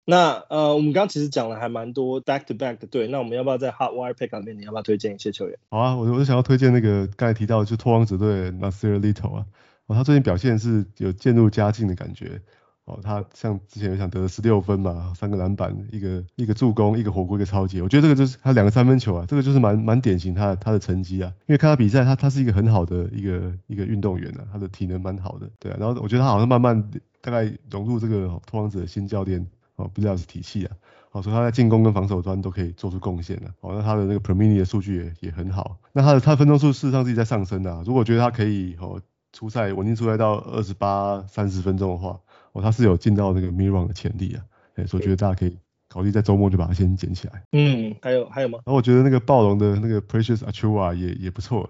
[0.05, 5.57] 那呃我们刚刚其实讲了还蛮多 back to back 的队，那我们要不要在 hot wire pick 里面，你要不要推荐一些球员？
[5.69, 9.45] 好啊，我我想要推荐那个刚才提到的就拓荒者队 Nassir Little 啊，
[9.87, 12.41] 哦，他最近表现是有渐入佳境的感觉。
[12.85, 21.33] 哦，他像之前有想得了十六分嘛，三个篮板，一个一个助攻，一个火锅，一个超级，我觉得这个就是他两个三分球啊，这个就是蛮蛮典型他他的成绩啊。
[21.47, 25.77] 因为看他比赛，他他是一个很好的一个一个运动员啊，他的体能蛮好的，对啊。
[25.79, 26.91] 然后我觉得他好像慢慢
[27.21, 29.43] 大概融入这个拓荒者的新教练
[29.75, 30.75] 哦，不知道是体系啊，
[31.11, 33.49] 哦，所以他在进攻跟防守端都可以做出贡献了。
[33.61, 37.83] 哦，那他的那个 minute 的数据也也很好，那他的他的分钟数事实上自己在上升的啊。
[37.85, 39.01] 如果觉得他可以哦
[39.33, 42.19] 出赛稳定出赛到二十八三十分钟的话。
[42.53, 44.41] 哦，他是有进到那个 mid run 的潜力啊，
[44.75, 45.57] 哎，所以我觉得大家可以
[45.89, 47.43] 考虑在周末就把它先捡起来。
[47.51, 48.59] 嗯，还有还有吗？
[48.65, 51.69] 然后我觉得那个暴龙的那个 Precious Achiuwa 也也不错，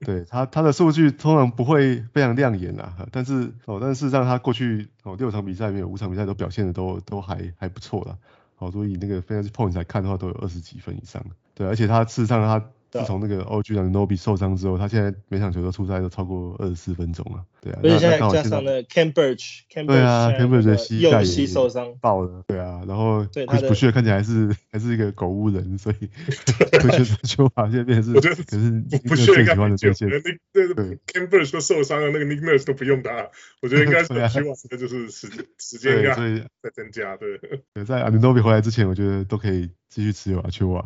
[0.00, 8.16] 对他他的数据通常不会非常亮眼啦，但是哦，但是事实上他过去哦六场比赛里面五场比赛都表现的都都还还不错啦，
[8.56, 12.64] 好，所以那个 Fantasy Points 来看的话都有二十几分以上，对，而且他事实上他。
[12.90, 17.44] 自从那个 OG 的 Anunoby 受伤之后，他现在每场球都出赛都超过二十四分钟了。
[17.60, 22.44] 对啊，而且现在加上了 Cambridge，对啊，Cambridge 的膝盖也受伤爆了。
[22.46, 26.08] 对啊，然后 Chris Boucher 看起来还是还是一个狗屋人，所以
[26.84, 28.70] 我觉得球法现在变成是，可是
[29.08, 30.08] 不需要喜欢的表现。
[30.08, 37.16] 那个 Khem Birch 都受伤了，那个 Nick Nurse 都不用打，我觉得应该是 希望这就是时时间要再增加。
[37.16, 40.84] 对，在 Anunoby 回来之前，我觉得都可以继续持有 Achiuwa。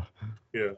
[0.52, 0.76] Yeah。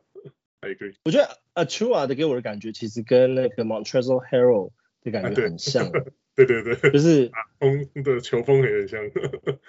[0.62, 0.94] I agree.
[1.04, 4.70] 我觉得 Achiuwa 的给我的感觉其实跟那个 Montrezl Harrell
[5.02, 5.90] 的感觉很像。
[6.34, 9.00] 对对对，就是风的球风也很像。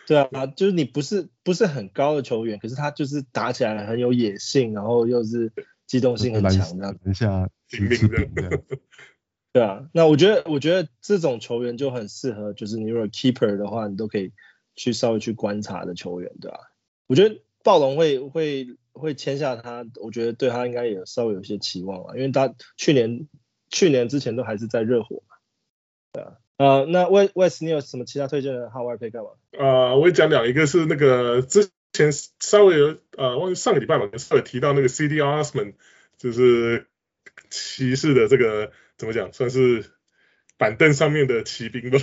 [0.07, 5.51] 对啊，就是你不是不是很高的球员，可是他就是打起来很有野性，然后又是
[5.87, 6.97] 机动性很强这样。
[7.03, 8.61] 等一下，拼命的。
[9.51, 14.31] 对啊，那我觉得我觉得这种球员就很适合，就是你如果 keeper 的话，你都可以
[14.75, 16.59] 去稍微去观察的球员，对吧？
[17.07, 18.67] 我觉得暴龙会会。
[18.93, 23.27] 会签下他，我觉得对他应该也稍微有些期望了，因为他去年
[23.69, 25.35] 去年之前都还是在热火嘛。
[26.13, 29.31] 对啊，呃，那 Wes 你有什么其他推荐的 Howard Pickett 吗？
[29.51, 35.73] 呃，我讲两，一个是那个之前稍微有呃，忘记上个礼拜吧，稍微提到那个 Cedi Osman，
[36.17, 36.87] 就是
[37.49, 39.85] 骑士的这个怎么讲，算是。
[40.55, 41.97] 板凳上面的骑兵吧，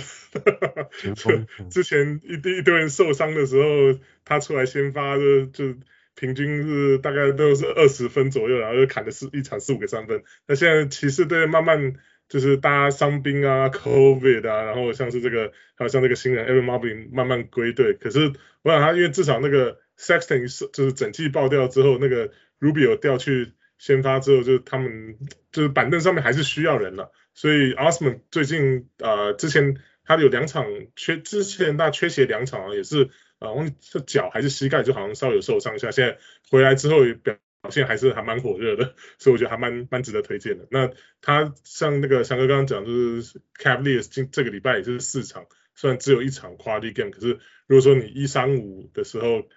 [1.71, 5.73] 之前一堆一堆人受伤的时候，他出来先发就就
[6.15, 10.23] 平均是大概都是二十分左右，然后又砍了四一场四五个三分。
[10.47, 11.95] 那现在骑士队慢慢
[12.29, 17.93] 就是大家伤兵啊，COVID 啊，然后像是这个还有像这个新人 Evan Mobley 慢慢归队。
[17.93, 25.17] 可是我想他因为至少那个 Sexton 是就是整季爆掉之后，那个 Rubio 调去先发之后，就是他们
[25.51, 27.11] 就是板凳上面还是需要人了。
[27.33, 33.09] 所以 Osman 最近呃之前他有两场缺，之前他缺席两场啊也是
[33.41, 35.89] 啊，我这脚还是膝盖，就好像稍微有受伤一下。
[35.89, 37.35] 现在回来之后也表
[37.71, 40.67] 现还是还蛮火热的，所以我觉得还蛮蛮值得推荐的。
[40.69, 49.47] 那他像那个翔哥刚刚讲，就是 Cavaliers 今这个礼拜也是四场，虽然只有一场 Quality Game，可是如果说你一三五的时候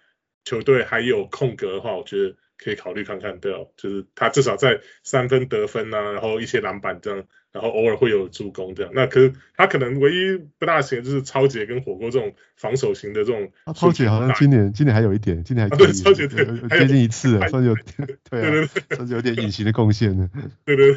[0.45, 2.37] 球队还有空格的话，我觉得。
[2.57, 8.93] 可以考虑看看，对哦，就是他至少在三分得分啊，然后一些篮板这样，然后偶尔会有助攻这样。
[8.95, 13.53] 那可是他可能唯一不大行的就是超杰跟火锅这种防守型的这种。
[13.75, 17.77] 超杰好像今年今年还有一点，今年还、啊、对超杰对接近一次了，算是有
[18.31, 20.31] 对对，算是有点隐形的贡献呢。
[20.65, 20.95] 对对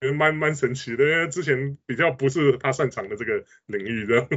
[0.00, 4.28] 对，蛮蛮神奇的，因为之前比较不是他擅长的这个领域这样。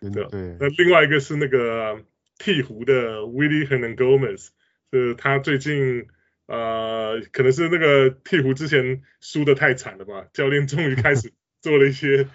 [0.00, 0.56] 对对。
[0.58, 2.02] 那另外一个是那个
[2.38, 4.48] 鹈鹕的 Willie Hernangomez
[4.92, 6.06] 是他最近
[6.46, 12.26] 呃，可能是那个鹈鹕之前输的太惨了吧，教练终于开始 做了一些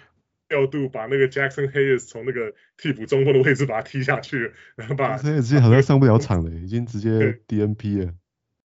[0.48, 5.18] 调度，把那个 Jackson Hayes 从那个替补中锋的位置把他踢下去，然后把。
[5.18, 7.10] 现在直接好像上不了场了，已经直接
[7.46, 8.14] DNP 了。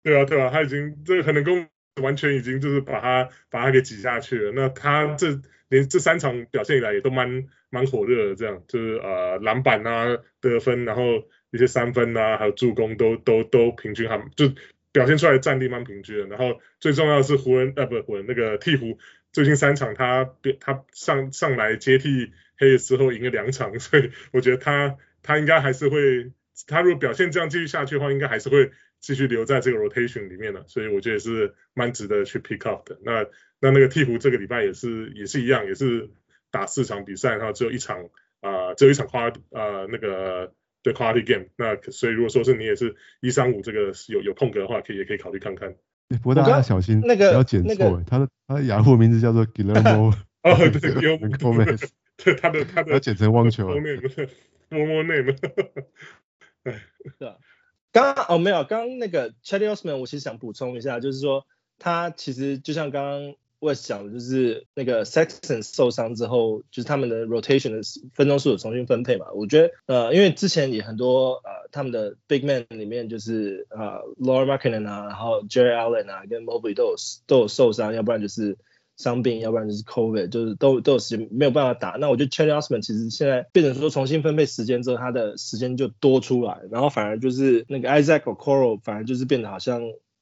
[0.03, 1.67] 对啊，对啊，他已经这个可能跟
[2.03, 4.51] 完全已经就是把他把他给挤下去了。
[4.53, 11.23] 那他这连这三场表现以来也都蛮蛮火热的，这样就是呃篮板啊得分，然后。
[11.51, 14.51] 一些三分啊，还有助攻都都都平均还就
[14.91, 16.25] 表现出来的战力蛮平均的。
[16.27, 18.97] 然后最重要的是湖人呃不湖人那个鹈鹕
[19.31, 26.31] 最近三场他他上上来接替黑的时候赢了两场， 所以我觉得他他应该还是会
[26.67, 30.65] 他如果表现这样继续下去的话，应该还是会继续留在这个 rotation 里面的。
[30.67, 32.99] 所以我觉得也是蛮值得去 pick up 的。
[33.03, 33.25] 那
[33.59, 36.09] 那那个鹈鹕这个礼拜也是也是一样，也是
[36.51, 38.09] 打四场比赛，然后只有一场
[38.41, 40.53] 啊、只有一场花呃那个。
[40.81, 45.75] 对 quality game，那所以如果说是你也是一三五这个有有空格的话，可以也可以考虑看看。
[46.09, 48.03] 不过大家要小心，那个不要剪错、那个。
[48.03, 50.13] 他的他的雅虎名字叫做 Guillermo。
[50.43, 51.89] 哦，对，Guillermo。
[52.17, 52.93] 对，他的 他的。
[52.93, 53.69] 要剪成网球。
[53.69, 55.35] Guillermo name。
[56.63, 56.81] 哎，
[57.17, 57.35] 是啊。
[57.91, 61.45] 刚刚哦没有，刚刚那个 Charlie Osman，我其实想补充一下，就是说
[61.77, 63.35] 他其实就像刚刚。
[63.59, 67.81] 我想就是那个 Sexton 受伤之后，就是他们的 rotation 的
[68.13, 69.25] 分钟数重新分配嘛。
[69.33, 76.95] 我觉得呃，因为之前也很多呃，他们的 big man 里面就是呃 Lauri Markkanen 啊，然后 Jerry Allen 啊，跟 Mobley 都有
[77.27, 78.57] 都有受伤，要不然就是
[78.95, 81.97] 伤病，要不然就是 COVID，就是都都有时间没有办法打。
[81.99, 89.81] 那我觉得 Cedi Osman 其实现在变成说重新分配时间之后，他的时间就多出来，然后反而就是那个 Isaac o c o r o 反而就是变得好像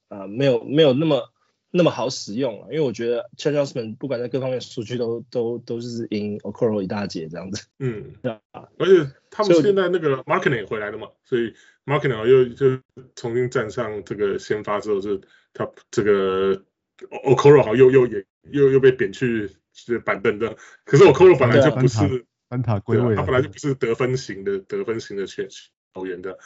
[0.09, 1.29] 呃没有没有那么。
[1.69, 7.67] 那么好使用啊，因为我觉得 Cedi Osman 不管在各方面数据都都都是赢 Okoro 一大截这样子。
[7.79, 8.67] 嗯，对啊。
[8.77, 11.53] 而且他们现在那个 Markkanen 也回来了嘛，所以
[11.85, 12.81] Markkanen 又就
[13.15, 15.21] 重新站上这个先发之后，就
[15.53, 16.55] 他这个
[17.25, 19.49] Okoro 好又又也又又被贬去
[20.05, 20.55] 板凳的。
[20.85, 25.43] 可是 Okoro 本来就不是安塔归位，他本来就不是得分型的得分型的球
[25.93, 26.37] 球员的，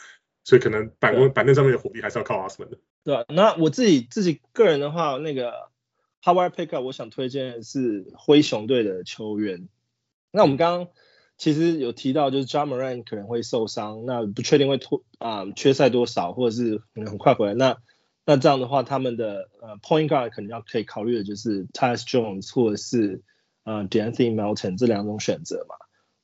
[0.44, 2.78] 所以可能板凳板凳上面的火力还是要靠 Osman 的。
[3.04, 3.24] 对吧？
[3.28, 5.70] 那我自己自己个人的话，那个
[6.22, 9.68] Howard Pickett 我想推荐的是灰熊队的球员。
[10.30, 10.88] 那我们刚刚
[11.36, 17.54] 其实有提到，就是 John Morant 可能会受伤，那不确定会脱啊缺赛多少，或者是很快回来。
[17.54, 17.76] 那
[18.24, 23.22] 那这样的话，他们的呃 Point Guard 可能要可以考虑的就是 Tyus Jones 或者是
[23.64, 25.74] 呃 De'Anthony Melton 这两种选择嘛。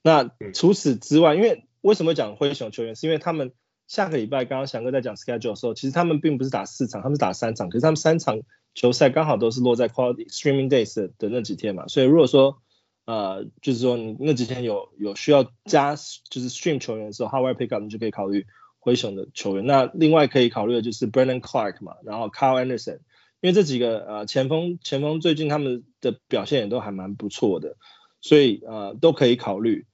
[0.03, 3.53] 那除此之外，因为为什么讲灰熊球员，是因为他们。
[3.89, 8.39] 下个礼拜，刚刚翔哥在讲 schedule 的时候，其实他们并不是打四场，他们是打三场，可是他们三场
[8.75, 12.63] 球赛刚好都是落在 quality streaming days 的那几天嘛，所以如果说
[13.07, 15.97] 呃，就是说你那几天有有需要加
[16.29, 18.45] 就是 stream 球员的时候 h o w a r pick up 你就可以考虑
[18.79, 19.65] 灰熊的球员。
[19.65, 22.99] 那另外可以考虑的就是 Brandon Clark 嘛，然后 Carl Anderson，
[23.41, 27.77] 因为这几个呃前锋前锋最近他们的表现也都还蛮不错的，
[28.21, 29.87] 所以呃都可以考虑。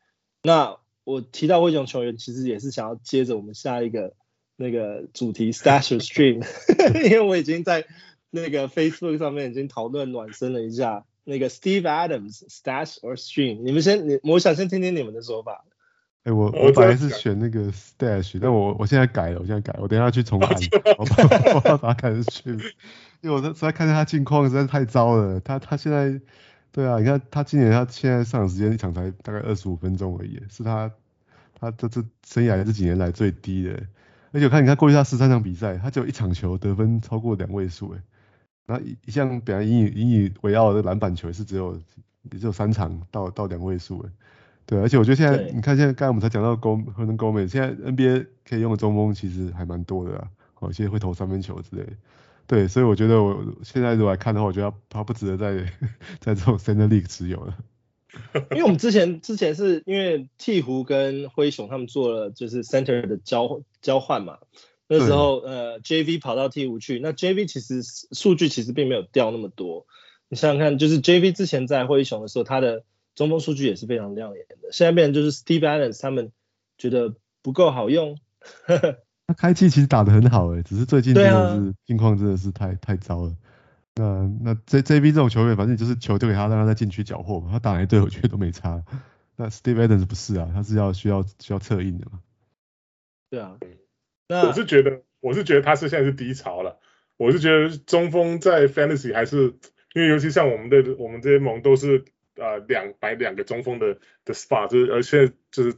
[0.42, 4.14] 那我提到灰熊球员，其实也是想要接着我们下一个
[4.56, 6.44] 那个主题 Stash or Stream，
[7.04, 7.84] 因为我已经在
[8.30, 11.04] 那个 Facebook 上面已经讨论暖身了一下。
[11.26, 15.64] 那个 Steve Adams Stash or Stream，你们先，你我想先听听你们的说法。
[16.24, 20.50] 哎、欸，我我本来是选那个 Stash，但我我现在改了，我现在改了，我等一下去重看，
[20.98, 21.22] 我把
[21.54, 22.60] 我要把它改成 Stream，
[23.22, 25.40] 因为我实在看见他近况实在是太糟了。
[25.40, 26.20] 他他现在，
[26.74, 30.90] 对啊，你看他今年他现在上场时间一场才大概二十五分钟而已，是他
[31.56, 33.80] 他这这生涯这几年来最低的。
[34.32, 38.02] 而且我看你看过去他十三场比赛，他只有一场球得分超过两位数，哎。
[38.66, 41.78] 那一像比较引以引以为傲的篮板球也是只有
[42.32, 44.08] 也只有三场到到两位数诶，
[44.64, 50.28] 对，而且我觉得现在你看现在刚才我们才讲到高赫登戈梅，现在 NBA 可以用的中锋其实还蛮多的啊，
[50.60, 51.92] 哦，一些会投三分球之类的，
[52.46, 55.72] 对，所以我觉得我现在如果来看的话，我觉得他不值得在
[56.20, 57.56] 在这种 Center League 持有了。
[58.52, 64.38] 因为我们之前之前是因为鹈鹕跟灰熊他们做了就是 Center 的交交换嘛。
[64.86, 69.86] 那时候，呃，JV 跑到鹈鹕去，那 JV 其实数据其实并没有掉那么多。
[70.28, 74.70] 你想想看，就是 JV 之前在灰熊的时候，他的中锋数据也是非常亮眼的。
[74.72, 76.32] 现在变成就是 Steve Adams 他们
[76.76, 78.18] 觉得不够好用。
[79.26, 83.34] 他开季其实打得很好诶，只是最近真的是近况真的是太太糟了。
[83.96, 88.82] 那那 J J B 这种球员，反正就是球丢给他，让他在禁区缴获嘛，他打来队我觉得都没差。
[89.36, 92.20] 那 Steve Adams 不是啊，他是要需要需要策应的嘛。
[93.30, 93.56] 对啊。
[94.28, 96.78] 那我是觉得，我是觉得他是现在是低潮了。
[97.16, 99.54] 我是觉得中锋在 Fantasy 还是，
[99.94, 102.04] 因为尤其像我们的我们这些盟都是
[102.36, 105.76] 呃两摆两个中锋的的 spot，就是而且就是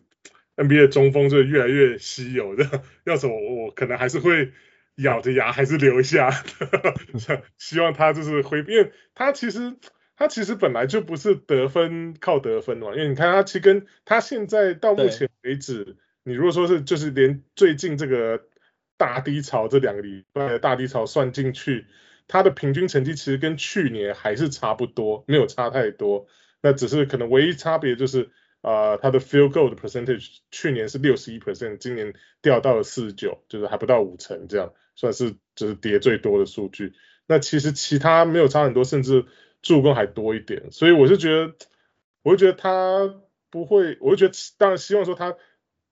[0.56, 2.82] NBA 中锋就越来越稀有的。
[3.04, 4.52] 要是我我可能还是会
[4.96, 6.30] 咬着牙还是留一下，
[7.58, 9.76] 希望他就是会，因为他其实
[10.16, 15.96] 他其实本来就不是得分靠得分嘛，因为你看他其实跟他现在到目前为止。
[16.28, 18.42] 你如果说是就是连最近这个
[18.96, 21.86] 大低潮这两个礼拜的大低潮算进去，
[22.26, 26.26] 他的平均成绩其实跟去年还是差不多，没有差太多。
[26.62, 28.30] 那只是可能唯一差别就是
[28.66, 36.94] 啊、呃，他的 field goal 的 percentage 去年是六十一 percent，今年掉到了四十九，就是还不到五成这样，算是就是跌最多的数据。
[37.28, 39.26] 那其实其他没有差很多，甚至
[39.62, 40.72] 助攻还多一点。
[40.72, 41.54] 所以我是觉得，
[42.22, 43.14] 我就觉得他
[43.50, 45.36] 不会，我就觉得当然希望说他。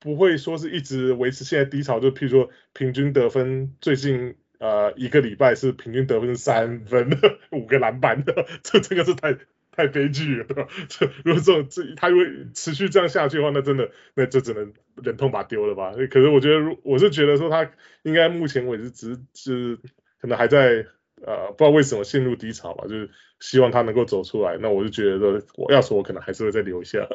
[0.00, 7.08] 不会说是一直维持现在低潮，就譬如说平均得分，最近呃一个礼拜是平均得分三分，
[7.50, 9.38] 五个篮板的，这这个是太
[9.76, 10.46] 太悲剧了？
[10.88, 15.92] 这如果说这他如果持续这样下去的话，那真的那就只能忍痛把丢了吧。
[16.10, 17.70] 可是我觉得，我是觉得说他
[18.02, 19.78] 应该目前为止只是
[20.20, 20.86] 可能还在
[21.22, 23.10] 呃不知道为什么陷入低潮吧，就是
[23.40, 24.56] 希望他能够走出来。
[24.60, 27.06] 那我就觉得，我要说我可能还是会再留一下。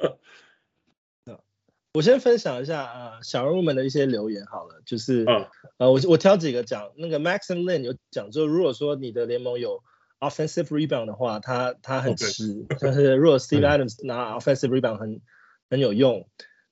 [1.91, 5.47] 我先分享一下啊、呃，小人物们的一些留言好了，就是、嗯、
[5.79, 9.81] 呃，我我挑几个讲，那个 Max and Lin 有讲，就如果说你的联盟有
[10.19, 15.21] offensive rebound 的话，他他很吃，但.是如果 Steve Adams 拿 offensive rebound 很
[15.69, 16.27] 很有用。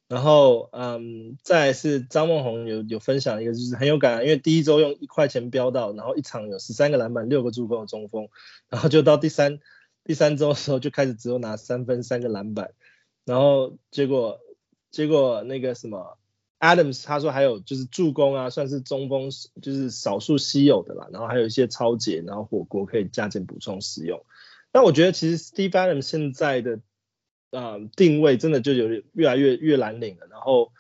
[0.08, 8.30] 然后嗯，再来是张梦红有有分享一个，就是很有感，因为第一周用一块钱标到，然后一场有十三个篮板、六个助攻的中锋，
[8.70, 9.60] 然后就到第三
[10.04, 12.72] 第三周的时候就开始只有拿三分、三个篮板，
[13.26, 14.40] 然后结果。
[14.90, 16.18] 结果那个什么
[16.60, 19.30] ，Adams 他说还有就是助攻啊，算是中锋，
[19.62, 21.08] 就是少数稀有的啦。
[21.12, 24.26] 然后还有一些抄截，然后火锅可以加减补充使用。
[24.74, 26.80] 那我觉得其实 Steve Adams 现在的
[27.52, 30.28] 呃定位真的就有点越来越越蓝领了。
[30.30, 30.72] 然后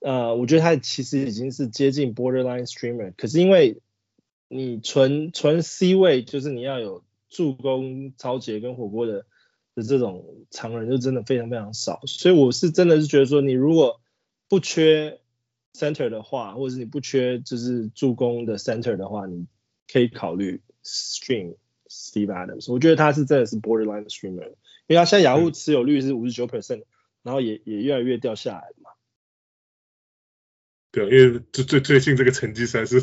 [0.00, 3.12] 呃，我觉得他其实已经是接近 borderline streamer。
[3.16, 3.80] 可是因为
[4.48, 9.24] 你纯纯 C 位，就是你要有助攻、抄截跟火锅的。
[9.76, 14.00] 的这种常人就真的非常非常少，所以我是真的是觉得说，你如果
[14.50, 15.20] 不缺
[15.72, 19.46] center 的话，或者是你不缺就是助攻的 center 的话，你
[19.90, 21.54] 可以考虑 stream
[21.86, 22.72] Steve Adams。
[22.72, 24.48] 我觉得他是真的是 borderline streamer，
[24.88, 26.82] 因为他现在雅虎持有率是五十九 percent，
[27.22, 28.90] 然后也也越来越掉下来了嘛。
[30.90, 33.00] 对，因为最最最近这个成绩实在是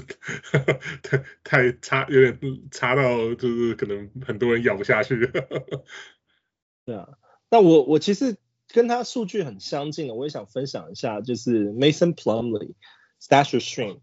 [1.02, 5.32] 太太差，有点差到就是可能很多人咬不下去。
[6.84, 7.18] 对啊，
[7.50, 8.36] 那我我其实
[8.74, 12.74] 跟他数据很相近的，我也想分享一下，就是 Mason Plumlee
[13.22, 14.00] Stash or Stream，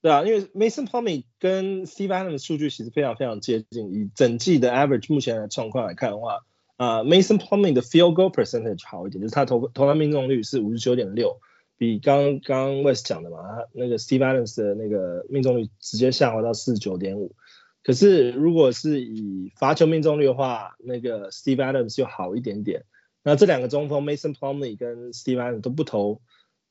[0.00, 6.44] 对啊，因为 Mason Plumlee 跟 Steve Adams 的数据其实非常非常接近，以整季的 average 目前的状况来看的话，
[6.76, 11.40] 啊、呃、Mason Plumlee 的 field goal percentage 好一点，就是他投投篮命中率是五十九点六，
[11.76, 17.34] 比刚刚 West 讲的嘛，他那个 Steve Adams 的那个命中率直接下滑到四十九点五。
[17.82, 22.84] 可是，如果是以罚球命中率的话，那个 Steve Adams 就好一点点。
[23.22, 26.20] 那这两个中锋 Mason Plumlee 跟 Stephen 都不投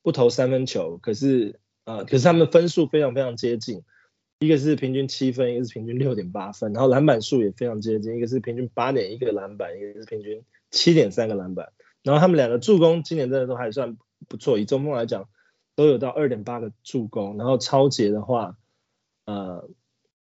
[0.01, 3.83] 不投三分球，可是呃，可是他们分数非常非常接近，
[4.39, 11.71] 一个是平均七分，一个是平均六点八分，然后篮板数也非常接近，一个是平均八点一个篮板，一个是平均七点三个篮板，
[12.03, 13.97] 然后他们两个助攻今年真的都还算
[14.27, 15.29] 不错，以中锋来讲
[15.75, 18.57] 都有到二点八个助攻，然后抄截的话，
[19.25, 19.69] 呃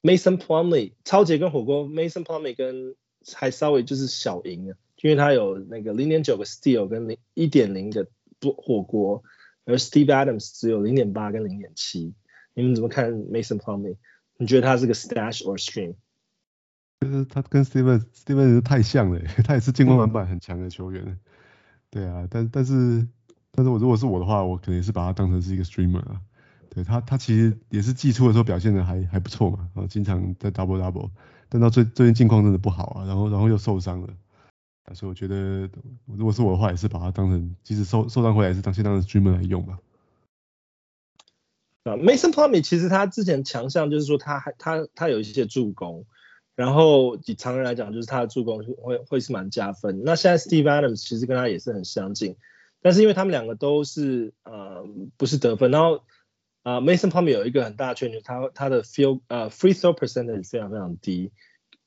[0.02, 2.94] ，Mason Plumlee 抄截跟火锅，Mason Plumlee 跟
[3.34, 8.06] 还稍微就是小赢啊，因为他有那个零点九个 steal 跟零一点零个
[8.38, 9.22] 不火锅，
[9.64, 12.14] 而 Steve Adams 只有零点八跟零点七，
[12.54, 13.96] 你们怎么看 Mason Plumlee？
[14.36, 15.94] 你觉得他是个 stash or stream？
[17.00, 21.18] 就是他跟 Steven Steven 太像了， 他也是进攻篮板很强的球员。
[21.90, 23.06] 对啊，但但是
[23.52, 26.20] 但是我如果是我的话，我可能也是把他当成是一个 streamer 啊。
[26.68, 31.10] 对他他其实也是季初的时候表现的还还不错嘛，然后经常在 double double。
[31.48, 34.08] 但到最最近境况真的不好啊，然后然后又受伤了，
[34.94, 35.68] 所以我觉得
[36.06, 39.78] 如果是我的话，也是把它当成，即使受受伤回来，也是当先当 streamer 来用吧。
[41.84, 46.04] 啊，Mason Plumlee 其实他之前强项就是说他还他他有一些助攻，
[46.54, 50.02] 然后以常人来讲，就是他的助攻会会是蛮加分。
[50.04, 52.36] 那现在 Steve Adams 其实跟他也是很相近，
[52.82, 54.86] 但是因为他们两个都是呃
[55.16, 56.02] 不是得分，然后。
[56.62, 61.32] 啊、Mason Plumlee 有一个很大的缺点，他他的 feel 呃、free throw percentage 非常非常低。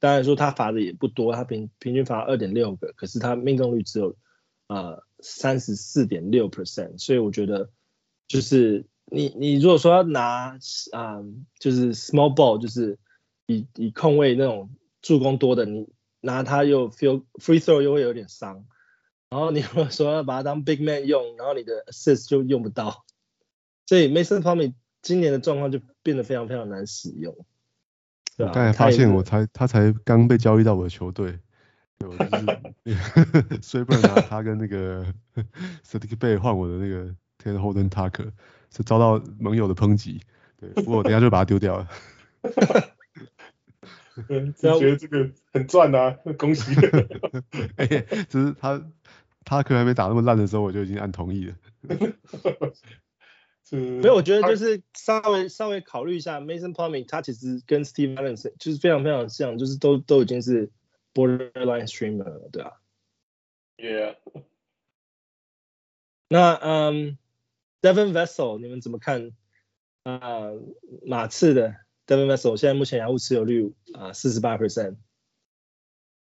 [0.03, 4.17] 当然说他罚的也不多，他平平均罚二点六个，可是他命中率只有
[4.67, 6.97] 呃三十四点六 percent。
[6.97, 7.69] 所以我觉得
[8.27, 10.59] 就是你你如果说要拿
[10.91, 11.23] 啊、
[11.57, 12.99] 就是 small ball 就是
[13.45, 15.87] 以以控卫那种助攻多的，你
[16.19, 18.65] 拿他又 feel free throw 又会有点伤。
[19.29, 23.05] 然后你如果说要把他当 big man 用，然后你的 assist 就用不到。
[23.85, 27.45] 所以 Mason Plumlee 今年的状况就变得非常非常难使用。
[28.39, 31.37] 我刚才发现，我才他才刚被交易到我的球队，
[31.99, 35.05] 对，我就是 所以不能拿他跟那个
[35.85, 37.05] Saddiq Bey 换我的那个
[37.43, 38.31] Talen Horton-Tucker，
[38.75, 40.21] 是遭到盟友的抨击。
[40.59, 41.87] 对，不过我等下就把他丢掉了。
[44.29, 46.75] 嗯，我觉得这个很赚啊，恭喜。
[47.77, 47.87] 哎，
[48.29, 48.81] 只是他
[49.45, 51.55] Tucker 还没打那么烂的时候，我就已经按同意了。
[53.65, 60.69] 所以我觉得就是稍微稍微考虑一下，Mason Plumlee 他其实跟 Steve Adams 就是非常非常像，就是都都已经是
[61.13, 62.73] borderline streamer 了，对啊。
[63.77, 64.17] Yeah。
[66.27, 67.17] 那嗯
[67.81, 69.31] ，Devin Vassell 你们怎么看
[70.03, 70.61] 啊、呃？
[71.05, 74.97] 马刺的 Devin Vassell 现在目前洋务持有率啊四十八 percent。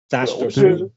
[0.10, 0.92] Dash 我觉得，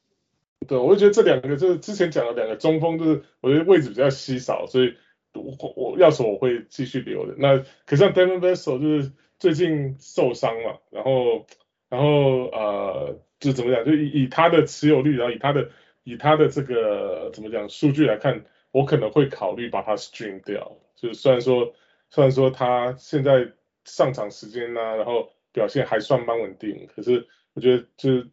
[0.68, 4.95] 对，我就觉得这两个就是之前讲的两个中锋，就是我觉得位置比较稀少，所以。
[5.35, 11.47] 我我要说我会继续留的，那可是像 Devin Vessel 就是最近受伤嘛，然后
[11.89, 15.70] 然后呃就怎么讲，就以以他的持有率，然后以他的
[16.05, 20.78] 以他的这个怎么讲数据来看，我可能会考虑把他 stream 掉。
[20.97, 21.74] 就是虽然说
[22.11, 23.53] 虽然说他现在
[23.85, 28.28] 上场时间呢、然后表现还算蛮稳定，可是我觉得就是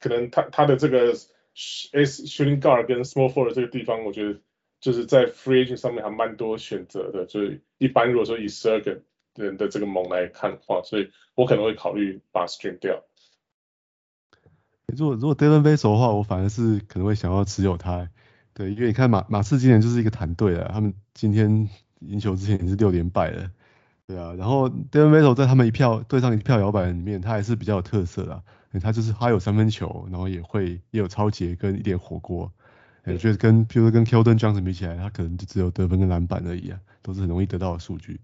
[0.00, 4.38] 可能他他的这个 S shooting guard 跟 small forward 这个地方，我觉得。
[4.84, 9.00] 就是在 free agent 上面还蛮多选择的，所以一般如果说以十二个
[9.34, 13.02] 人的这个盟来看的话，所以我可能会考虑把 stream 掉。
[14.94, 18.10] 如果如果 Devin Vassell 的话，我反而是可能会想要持有他，
[18.52, 21.70] 对，因为你看马马刺今年就是一个团队啊，他们今天
[22.00, 23.50] 赢球之前也是六连败了，
[24.06, 28.42] 对啊，然后 Devin Vassell 在他们一票对上一票摇摆里面，他还是比较有特色的，
[28.82, 32.52] 他就是他有三分球，然后也会也有抄截跟一点火锅。
[33.06, 38.18] 我觉得跟，譬如说跟 Keldon Johnson 比起来，他可能就只有得分跟篮板而已啊，都是很容易得到的数据。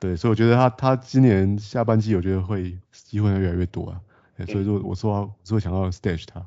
[0.00, 4.00] 对，所以我觉得他他今年下半季我觉得会机会会越来越多啊。
[4.48, 6.44] 所以说我说我说想要 stash 他。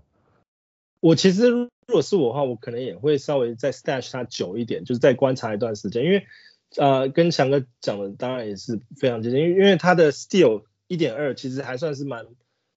[0.99, 6.27] 我其实如果是我的话，我可能也会稍微再 stash 他久一点，就是再观察一段时间，因为
[6.75, 12.25] 呃跟强哥讲的当然也是非常接近，因为因为他的 steal 一点二其实还算是蛮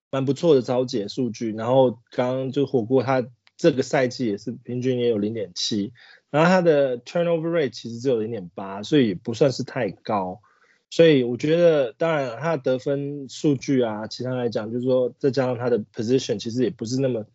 [0.09, 3.27] 蛮不错的抄截数据，然后刚刚就火锅他。
[3.63, 5.93] 这个赛季也是平均也有零点七，
[6.29, 10.41] 然后他的 turnover rate 其实只有零点八，所以也不算是太高。
[10.89, 17.25] 所以我觉得，当然他的得分数据啊，其他来讲，就是说再加上他的 position，其实也不是那么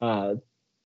[0.00, 0.30] 啊、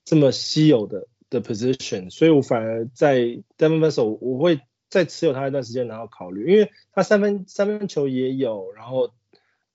[0.07, 2.09] 这么稀有的的 position。
[2.09, 3.19] 所以我反而在
[3.59, 9.13] Devin Vassell 我会再持有他一段时间，然后考虑，因为他三分三分球也有，然后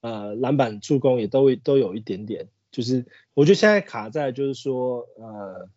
[0.01, 2.49] 呃篮板助攻也都会都有一点点。
[2.75, 5.69] 就是我觉得现在卡在就是说呃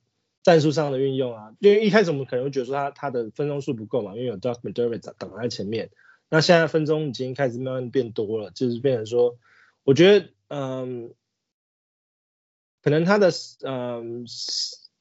[0.43, 5.91] 战术上的运用啊，因为一开始我们可能会觉得说他他的分钟数不够嘛，因为有 Doug McDermott 挡在前面，
[6.29, 9.39] 那现在分钟已经开始慢慢变多了，就是变成说，
[9.85, 11.15] 我觉得嗯
[12.83, 13.31] 可能他的
[13.65, 14.27] 嗯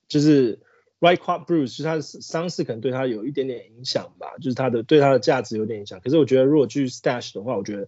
[0.07, 0.59] 就是
[0.99, 5.99] right quad bruise 是他的伤势可能对他有一点点影响吧，就是他的对他的价值有点影响。
[5.99, 7.87] 可是我觉得如果去 stash 的话，我觉得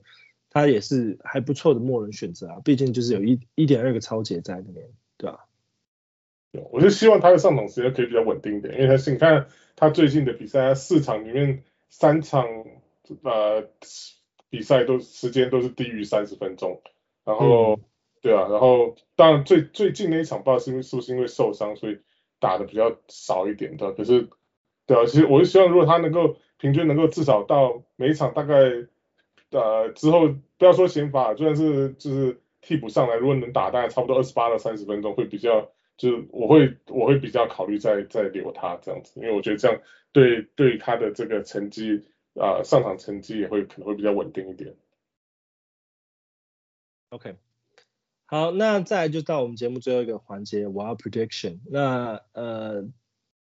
[0.50, 4.88] 他也是还不错的末轮选择啊，毕竟就是有一一点二个抄截在那边，
[5.18, 5.46] 对吧？
[6.72, 12.48] 我就希望他的上场时间可以比较稳定一点，因为他是你看他最近的比赛，他四场里面三场
[13.24, 13.70] 呃
[14.50, 16.82] 比赛都时间都是低于三十分钟，
[17.24, 17.80] 然后、嗯、
[18.22, 22.00] 对啊，然后当然最最近那一场不知道是因为是不是因为受伤，所以
[22.40, 24.28] 打的比较少一点的，可是
[24.88, 28.56] 对啊，其实我就希望如果他能够平均能够至少到每一场大概
[29.52, 35.72] 呃之后不要说先发，就算是就是替补上来，如果能打大概差不多二十八到三十分钟会比较。
[36.00, 39.82] 就是我会我会比较考虑再再留他这样子，因为我觉得这样
[40.14, 44.78] 对对他的这个成绩啊、上场成绩也会可能会比较稳定一点。
[47.10, 47.36] OK，
[48.28, 51.60] 好，那再就到我们节目最后一个环节，Wild Prediction。
[51.70, 52.88] 那呃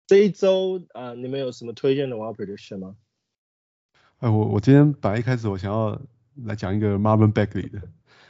[0.05, 2.97] 这一周啊、你们有什么推荐的 Wild Prediction 吗？
[4.19, 5.99] 哎、我我今天本来一开始我想要
[6.45, 7.81] 来讲一个 Marvin Bagley 的。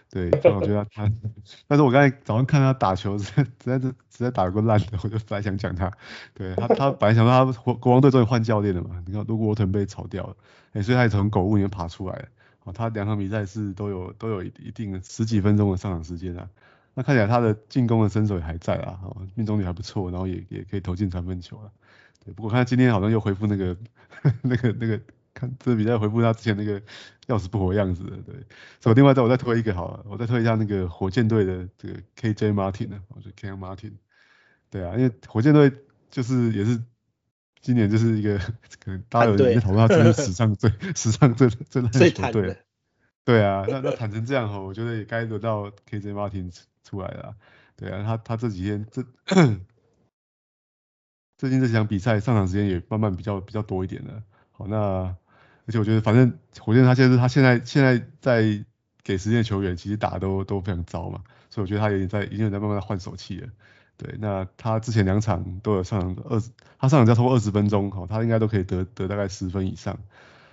[0.10, 1.12] 对，但我觉得他，
[1.68, 5.92] 但是我刚才早上看他打球，实在实在是实在打得够烂的，我就本来想讲他。
[6.36, 10.36] 对他，他本来想说他国王队终于换教练了嘛，你看，如果沃腾被炒掉了，
[10.74, 12.26] 哎，所以他也从狗屋里面爬出来了。
[12.64, 16.48] 哦，他两场比赛是都有都有一定十几分钟的上场时间啊。
[16.94, 21.72] 那看起来他的进攻的身手也还在啊，哦，命中率还不错，然后也也可以投进三分球了。
[22.24, 23.76] 对，不过看他今天好像又恢复那个
[24.44, 25.00] 那 个那个。
[25.60, 26.82] 这比赛回复他之前那个
[27.28, 28.36] 要死不活的样子的，对。
[28.82, 33.94] 所以另外再我再推一个好了，我再推一下那个火箭队的这个 KJ Martin 呢，我觉得 KJ Martin，
[34.70, 35.72] 对啊，因为火箭队
[36.12, 36.82] 就是也是
[37.62, 42.58] 今年就是一个可能大家有人在讨论他真是史上最史上最最烂的球队，
[43.24, 47.36] 对啊，那那谈成这样哈，我觉得也该轮到 KJ Martin 出来了，
[47.78, 49.04] 对啊，他他这几天这
[51.38, 55.16] 最近这几场比赛上场时间也慢慢比较比较多一点了，好那。
[55.66, 58.66] 而且我觉得，反正火箭他现在他现在现在在
[59.04, 63.48] 给时间的球员，其实打的都都非常糟嘛，所以我觉得他已经在已经在慢慢换手气了。
[63.96, 66.50] 对，那他之前两场都有上场二十，
[66.80, 69.98] 他上场要超过二十分钟，哈，他应该都可以得得大概十分以上。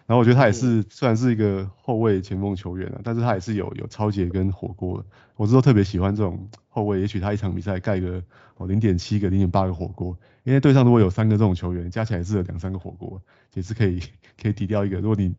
[0.07, 5.05] 然后我觉得他也是虽然是一个后卫前锋球员啊，但是他也是有有超节跟火锅的。
[5.37, 8.23] 我是说特别喜欢这种后卫，也许他一场比赛盖个
[8.61, 13.23] 哦零点七个、零点八个火锅，因为队上如果有三个这种球员，加起来是有两三个火锅，
[13.55, 14.01] 也是可以
[14.41, 15.01] 可以抵掉一个。
[15.01, 15.35] 如果你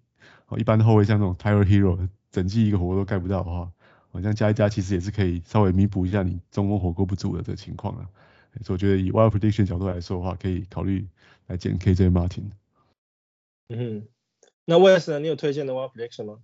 [0.47, 3.71] 哦一般的后卫像那种 Tyler Herro，整季一个火锅都盖不到的话，
[4.11, 8.09] 好像加一加其实也是可以稍微弥补一下你中锋火锅不足的这个情况啊。
[8.63, 11.07] 所以我觉得以 Wild Prediction 角度来说的话，可以考虑
[11.45, 12.51] 来捡 KJ Martin。
[13.69, 14.07] 嗯。
[14.65, 15.19] 那 Wes 呢？
[15.19, 16.39] 你有推荐的 Wild Prediction 吗？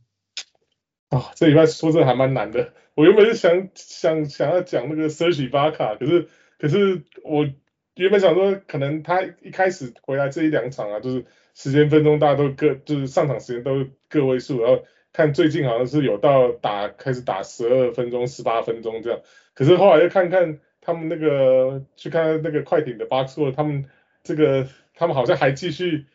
[1.09, 2.73] 啊、哦，这礼拜说真的还蛮难的。
[2.95, 6.28] 我原本是想想想要讲那个 Serge Ibaka，可是
[6.58, 7.47] 可是我
[7.95, 14.84] 原本想说，可能他一开始回来这一两场啊，就是时间分钟大家都各就是上场时间都个位数，然后
[15.14, 19.20] 看最近好像是有到打开始打十二分钟、十八分钟这样。
[19.53, 23.86] 可是后来又看看他们那个去看那个快艇的 Box Score，他们
[24.24, 26.05] 这个他们好像还继续。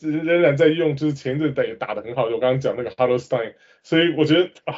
[0.00, 2.28] 仍然在用，就是前阵子也打得很好。
[2.28, 4.76] 就我刚刚讲那个 Hartenstein，所以我觉得啊，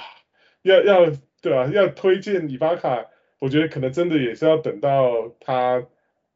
[0.62, 1.12] 要要
[1.42, 3.08] 对啊，要推荐伊巴卡，
[3.42, 5.84] 我觉得可能真的也是要等到他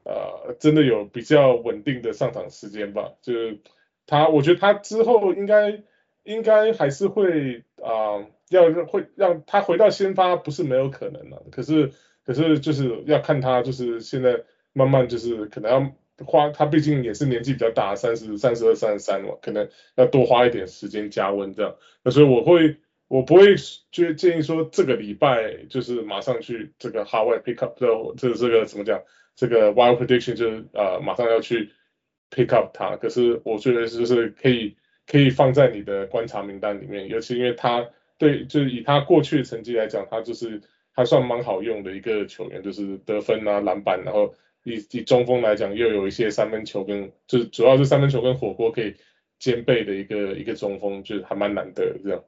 [0.02, 3.12] 呃真的有比较稳定的上场时间吧。
[3.22, 3.60] 就是
[4.06, 5.84] 他，我觉得他之后应该
[6.24, 11.44] 应该还是会啊、要会让他回到先发不是没有可能的。
[11.52, 11.92] 可是
[12.24, 14.42] 可是就是要看他就是现在
[14.72, 15.92] 慢慢就是可能要。
[16.24, 21.76] 花他毕竟也是年纪比较大，三十三十二、三十三了，可能要多花一点时间加温这样。
[22.02, 22.78] 那所以我会，
[23.08, 23.54] 我不会
[23.90, 27.86] 就建议说这个礼拜就是马上去这个 Hardware pick up 的
[28.16, 29.02] 这这个怎么讲，
[29.34, 31.70] 这个 Wild Prediction 就是呃马上要去
[32.30, 32.96] pick up 它。
[32.96, 34.76] 可是我觉得就是可以
[35.06, 37.88] 可以放在你的观察名单里面，尤其因为他
[38.18, 40.60] 对就是以他过去的成绩来讲，他就是
[40.92, 44.34] 还算蛮好用的一个球员，就是得分啊、篮板，然后。
[44.68, 48.96] 以以中锋来讲，又有一些三分球跟，就是主要是三分球跟火锅可以
[49.38, 52.24] 兼备的一个一个中锋，就是还蛮难得这样。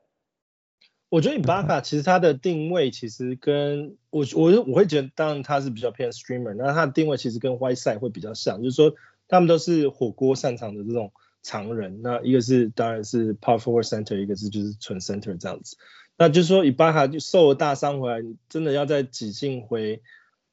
[1.09, 8.95] 我觉得伊巴卡其实他的定位其实跟我我我会觉得，当然他是比较偏 streamer，那他的定位其实跟 Whiteside 会比较像，就是说
[9.27, 12.03] 他们都是火锅擅长的这种常人。
[12.03, 15.77] 那一个是当然是 power forward center，一个是就是纯 center 这样子。
[16.17, 20.03] 那就是说伊巴卡就受了大伤回来，真的要再挤进回。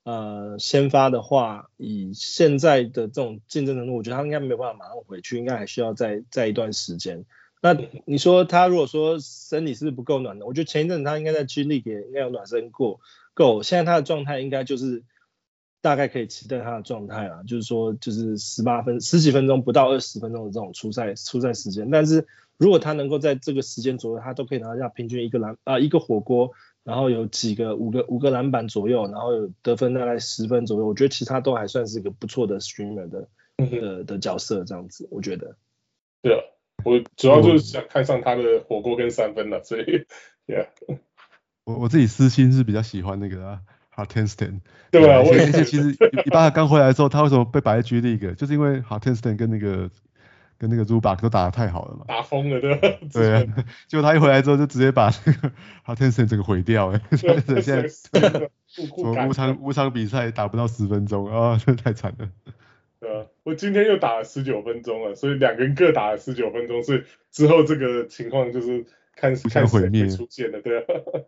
[0.04, 7.26] 呃，先发的话，以现在的这种竞争程度，我觉得他应该没有办法马上回去，应该还需要再再一段时间。
[7.66, 13.00] 那你说他如果说身体是不够暖的，我觉得前一阵他应该在 G League 也应该有暖身过
[13.34, 13.64] 够。
[13.64, 15.02] 现在他的状态应该就是
[15.82, 26.52] 大概可以期待他的状态啊，就是说就是十八分十几分钟不到二十分钟的这种出赛出赛时间，但是如果他能够在这个时间左右，他都可以拿下平均一个篮啊、呃、一个火锅，
[26.84, 35.56] 然后有几个五个五个篮板左右，然后有得分大概十分左右，我觉得其他都还算是一个不错的 streamer 的的的角色这样子，我觉得。
[36.22, 36.40] 对啊，
[36.86, 40.06] 我主要就是想看上他的火锅跟三分了，所以
[40.48, 40.68] ，yeah。
[41.66, 43.60] 我我自己私心是比较喜欢那个啊。
[43.96, 44.60] Hartenstein
[44.92, 45.20] 对吧？
[45.20, 45.92] 而且其实
[46.26, 48.36] 伊巴卡刚回来的时候，他为什么被摆在 G League？
[48.36, 49.90] 就是因为 Hartenstein 跟那个
[50.58, 52.04] 跟那个 Zubac 都打得太好了嘛。
[52.06, 52.90] 打疯了，对吧？
[53.14, 53.44] 对啊，
[53.88, 55.50] 结果他一回来之后，就直接把那个
[55.86, 57.00] Hartenstein 整个毁掉， 哎，
[57.62, 57.90] 现在
[58.98, 62.28] 五场五场比赛打不到十分钟啊，这太惨了。
[63.00, 68.86] 对啊，我今天又打了十九分钟了，所以两个人各打了十九分钟，所以之后这个情况就是
[69.16, 70.86] 看看谁会出现了，对啊。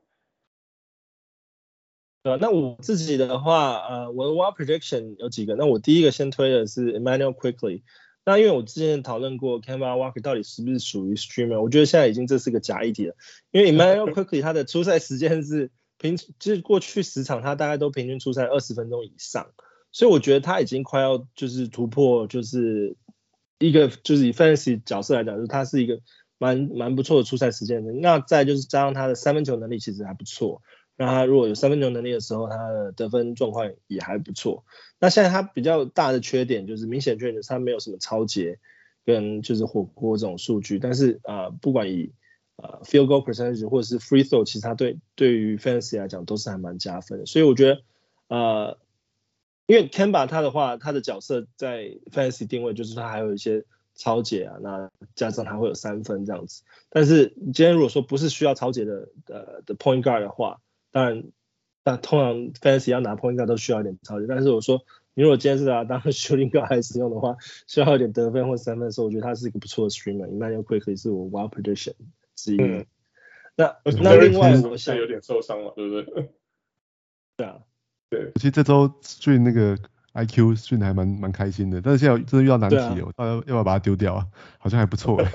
[2.24, 5.56] 呃，那我自己的话，呃，我的 wild prediction 有几个。
[5.56, 7.84] 那我第一个先推的是 Emmanuel Quickley。
[8.26, 13.16] 那因为我之前讨论过 c a m b a Walker 到底是不是属于 streamer，我觉得现在已经这是个假议题了。
[13.52, 19.54] 因为 Emmanuel Quickley 他的出赛时间是平，就是过去十场他大概都平均出赛二十分钟以上，
[19.92, 22.96] 所以我觉得他已经快要就是突破，就是
[23.60, 26.00] 一个就是以 fantasy 角色来讲，就是他是一个
[26.38, 27.92] 蛮蛮不错的出赛时间的。
[27.94, 30.62] 那再就是加上他的三分球能力其实还不错。
[31.00, 34.66] 那他如果有三分球能力的时候，他的得分状况也还不错。
[35.00, 38.58] 那现在他比较大的缺点就是明显缺点就是他没有什么抄截
[39.06, 40.80] 跟就是火锅这种数据。
[40.80, 42.12] 但是啊、不管以
[42.56, 47.28] 啊、呃、field goal percentage 或者是 free throw，其实他对对于 fantasy 来讲都是还蛮加分的。
[47.28, 47.82] 所以我觉得
[48.28, 48.80] 呃，
[49.68, 53.64] 因为 Kemba 他的话，他的角色在 fantasy 定位就是他还有一些
[53.94, 56.64] 超解啊，那加上他会有三分这样子。
[56.90, 60.62] 但是你今天如果说不是需要超解的呃的 point guard 的话，
[60.92, 61.24] 当然，
[61.84, 64.82] 那通常 fantasy 要拿 point guard 都需要一点超解，但是我说，
[65.14, 67.36] 你如果今天是拿当 shooting guard 来使用的话，
[67.68, 70.28] 需要一点得分或三分的时候，我觉得他是一个不错的 streamer。
[70.28, 71.94] Emmanuel Quickley 是我 wild prediction
[72.36, 72.58] 之一。
[72.62, 72.86] 嗯、
[73.56, 76.30] 那那另外我想有点受伤了，对不对？
[77.36, 77.60] 对啊，
[78.10, 78.32] 对。
[78.36, 79.78] 其实这周 stream 那个
[80.14, 84.28] IQ stream 还蛮蛮开心的，但是现在真的遇到难题了，要、啊、要不要把它丢掉啊？
[84.58, 85.22] 好像还不错。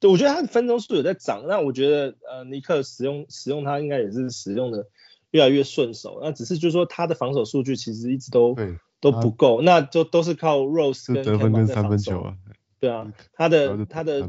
[0.00, 4.88] 对，我觉得他的分钟数有在涨，那我觉得呃尼克使用使用他应该也是使用的
[5.30, 8.56] 越来越顺手，那只是就是说他的防守数据其实一直都
[8.98, 12.36] 都不够，那就都是靠 Rose 跟得分跟三分球啊，
[12.80, 14.28] 对啊，他的他的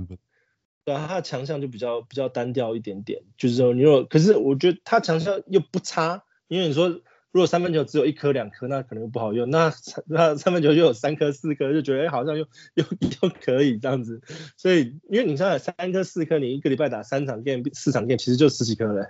[0.86, 6.24] 对啊，他的强项就比较比较单调一点点，就是说你如果可是我觉得他强项又不差，
[6.54, 7.02] 因为你说。
[7.34, 9.50] 如果三分球只有一颗两颗，那可能又不好用。
[9.50, 9.74] 那
[10.06, 12.46] 那三分球就有三颗四颗，就觉得好像又
[12.76, 12.86] 又
[13.24, 14.22] 又可以这样子。
[14.56, 19.08] 所以因为你像三颗四颗，你一个礼拜打三场 game 四场 game，其实就十几颗嘞，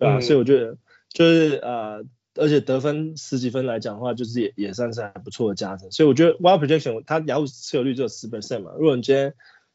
[0.00, 0.16] 对吧？
[0.16, 0.78] 嗯、所以我觉得
[1.10, 5.88] 就是呃，而且得分十几分来讲的话，就是也也算是还不错的加成。
[5.92, 8.72] 所以我觉得 wild projection 它雅虎持有率只有十 percent 嘛。
[8.76, 9.32] 如果你今天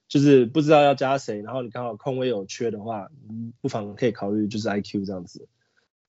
[0.10, 3.08] 就是不知道要加谁，然后你刚好空位有缺的话，
[3.62, 5.48] 不妨可以考虑就是 IQ 这样子。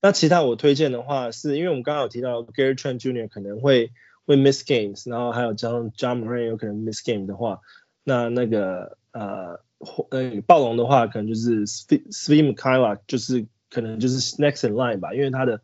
[0.01, 3.27] 那其他我推荐的话，是因为我们刚刚有提到 Gary Trent Jr.
[3.27, 3.91] 可能会
[4.25, 7.61] 会 miss games，然后还有加上 Ja Morant 有可能 miss game 的话，
[8.03, 9.59] 那那个呃
[10.11, 15.61] 呃暴龙的话，可能就是 Swim Kiva，就是可能就是 next in line 吧，因为他的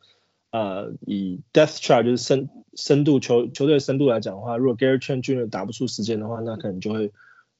[0.51, 5.49] 呃以 depth chart 就是深深度球球队深度来讲的话，如果 Gary Trent Jr.
[5.49, 7.11] 打不出时间的话，那可能就会。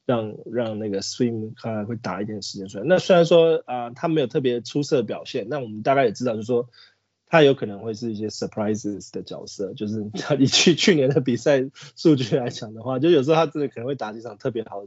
[0.06, 2.84] 让让那个 Swim 看来会打一点时间出来。
[2.86, 6.68] 那虽然说啊、呃，他没有特别出色的表现，那我们大概也知道，就是说
[7.26, 9.72] 他有可能会是一些 surprises 的角色。
[9.74, 11.64] 就是他 以去去年的比赛
[11.96, 14.84] 数据来讲的话，就有时候他真的可能会打几场特别好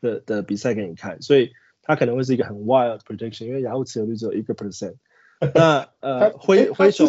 [0.00, 1.52] 的的比赛给你看，所以
[1.82, 3.46] 他可能会是一个很 wild prediction。
[3.46, 4.96] 因为雅虎持有率只有一个 percent。
[5.54, 7.06] 那呃， 灰灰手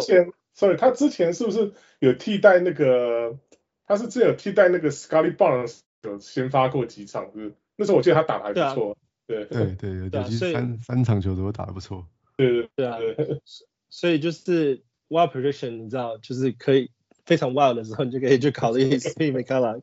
[0.54, 3.36] ，sorry，他之前是不是有替代那个？
[3.86, 5.80] 他是之前有替代那个 Scottie Barnes？
[6.02, 8.96] 有先发过几场，是那时候我记得他打的还不错，
[9.26, 12.98] 对对 对，有几三三场球都打的不错，对对对啊，
[13.88, 16.90] 所以就是 wild prediction，你知道，就是可以
[17.26, 19.82] 非常 wild 的时候，你就可以去考虑 Svi Mykhailiuk。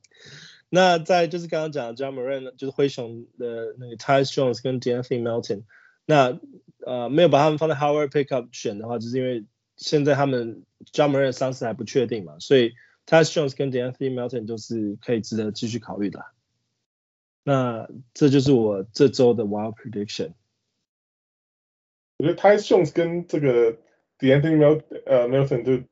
[0.69, 5.63] 那再就是刚刚讲的 Ja Morant，就是灰熊的那个 Tyus Jones 跟 De'Anthony Melton，
[6.05, 6.39] 那
[6.85, 9.45] 呃没有把他们放在 Howard Pickup 选的话，就是因为
[9.77, 10.63] 现在他们
[10.93, 12.73] Ja Morant 伤势还不确定嘛，所以。
[13.05, 16.25] Tyus Jones 跟 De'Anthony Melton 都是可以值得继续考虑的。
[17.43, 20.31] 那这就是我这周的 Wild Prediction。
[22.17, 23.77] 我觉得 Tyus Jones 跟这个
[24.17, 25.83] De'Anthony Mel 呃 Melton 就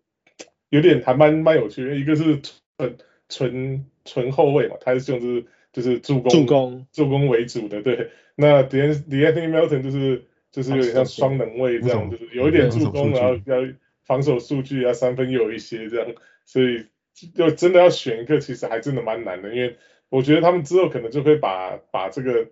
[0.69, 2.41] 有点还蛮蛮有趣的，一个是
[2.77, 2.97] 纯
[3.29, 8.11] 纯纯后卫嘛，Tyus Jones 就是就是助攻助攻助攻为主的，对。
[8.35, 13.73] 那 De'Anthony Melton 就是就是有点像双能卫这样，就是有一点助攻，然后要。
[14.05, 19.77] 防守数据啊，三分又有一些这样，所以就真的要选一个，其实还真的蛮难的，因为
[20.09, 22.47] 我觉得他们之后可能就会把把这个，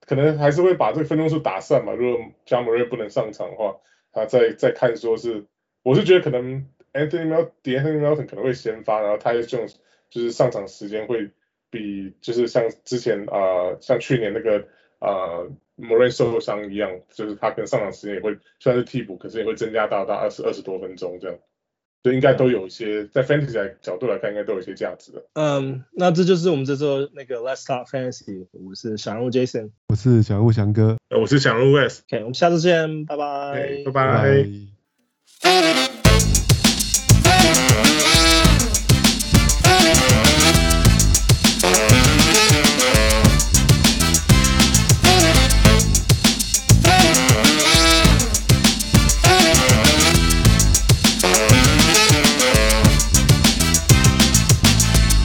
[0.00, 1.92] 可能还是会把这个分钟数打散嘛。
[1.92, 3.76] 如果 Ja Morant 不能上场的话，
[4.12, 5.44] 他再再看说是，
[5.82, 9.74] 我是觉得可能 Anthony Melton，Anthony Melton 可能会先发，然后 Tyus Jones
[10.10, 11.30] 就是上场时间会
[11.70, 14.66] 比就是像之前啊、像去年那个
[14.98, 15.10] 啊。
[15.10, 21.38] 呃 Morant 受伤一样，就是他跟上场时间也会虽然是替补，可是也会增加到到二十二十多分钟这样，
[22.02, 25.22] 所以应该都有一些在 Fantasy 角度来看，应该都有一些价值的。
[25.34, 34.48] 嗯，那这就是我们这周那个 Let's Talk Fantasy，我是小人物 Jason，我是小人物翔哥，我是小人物 Wes，OK，我们下次见，拜拜，拜拜。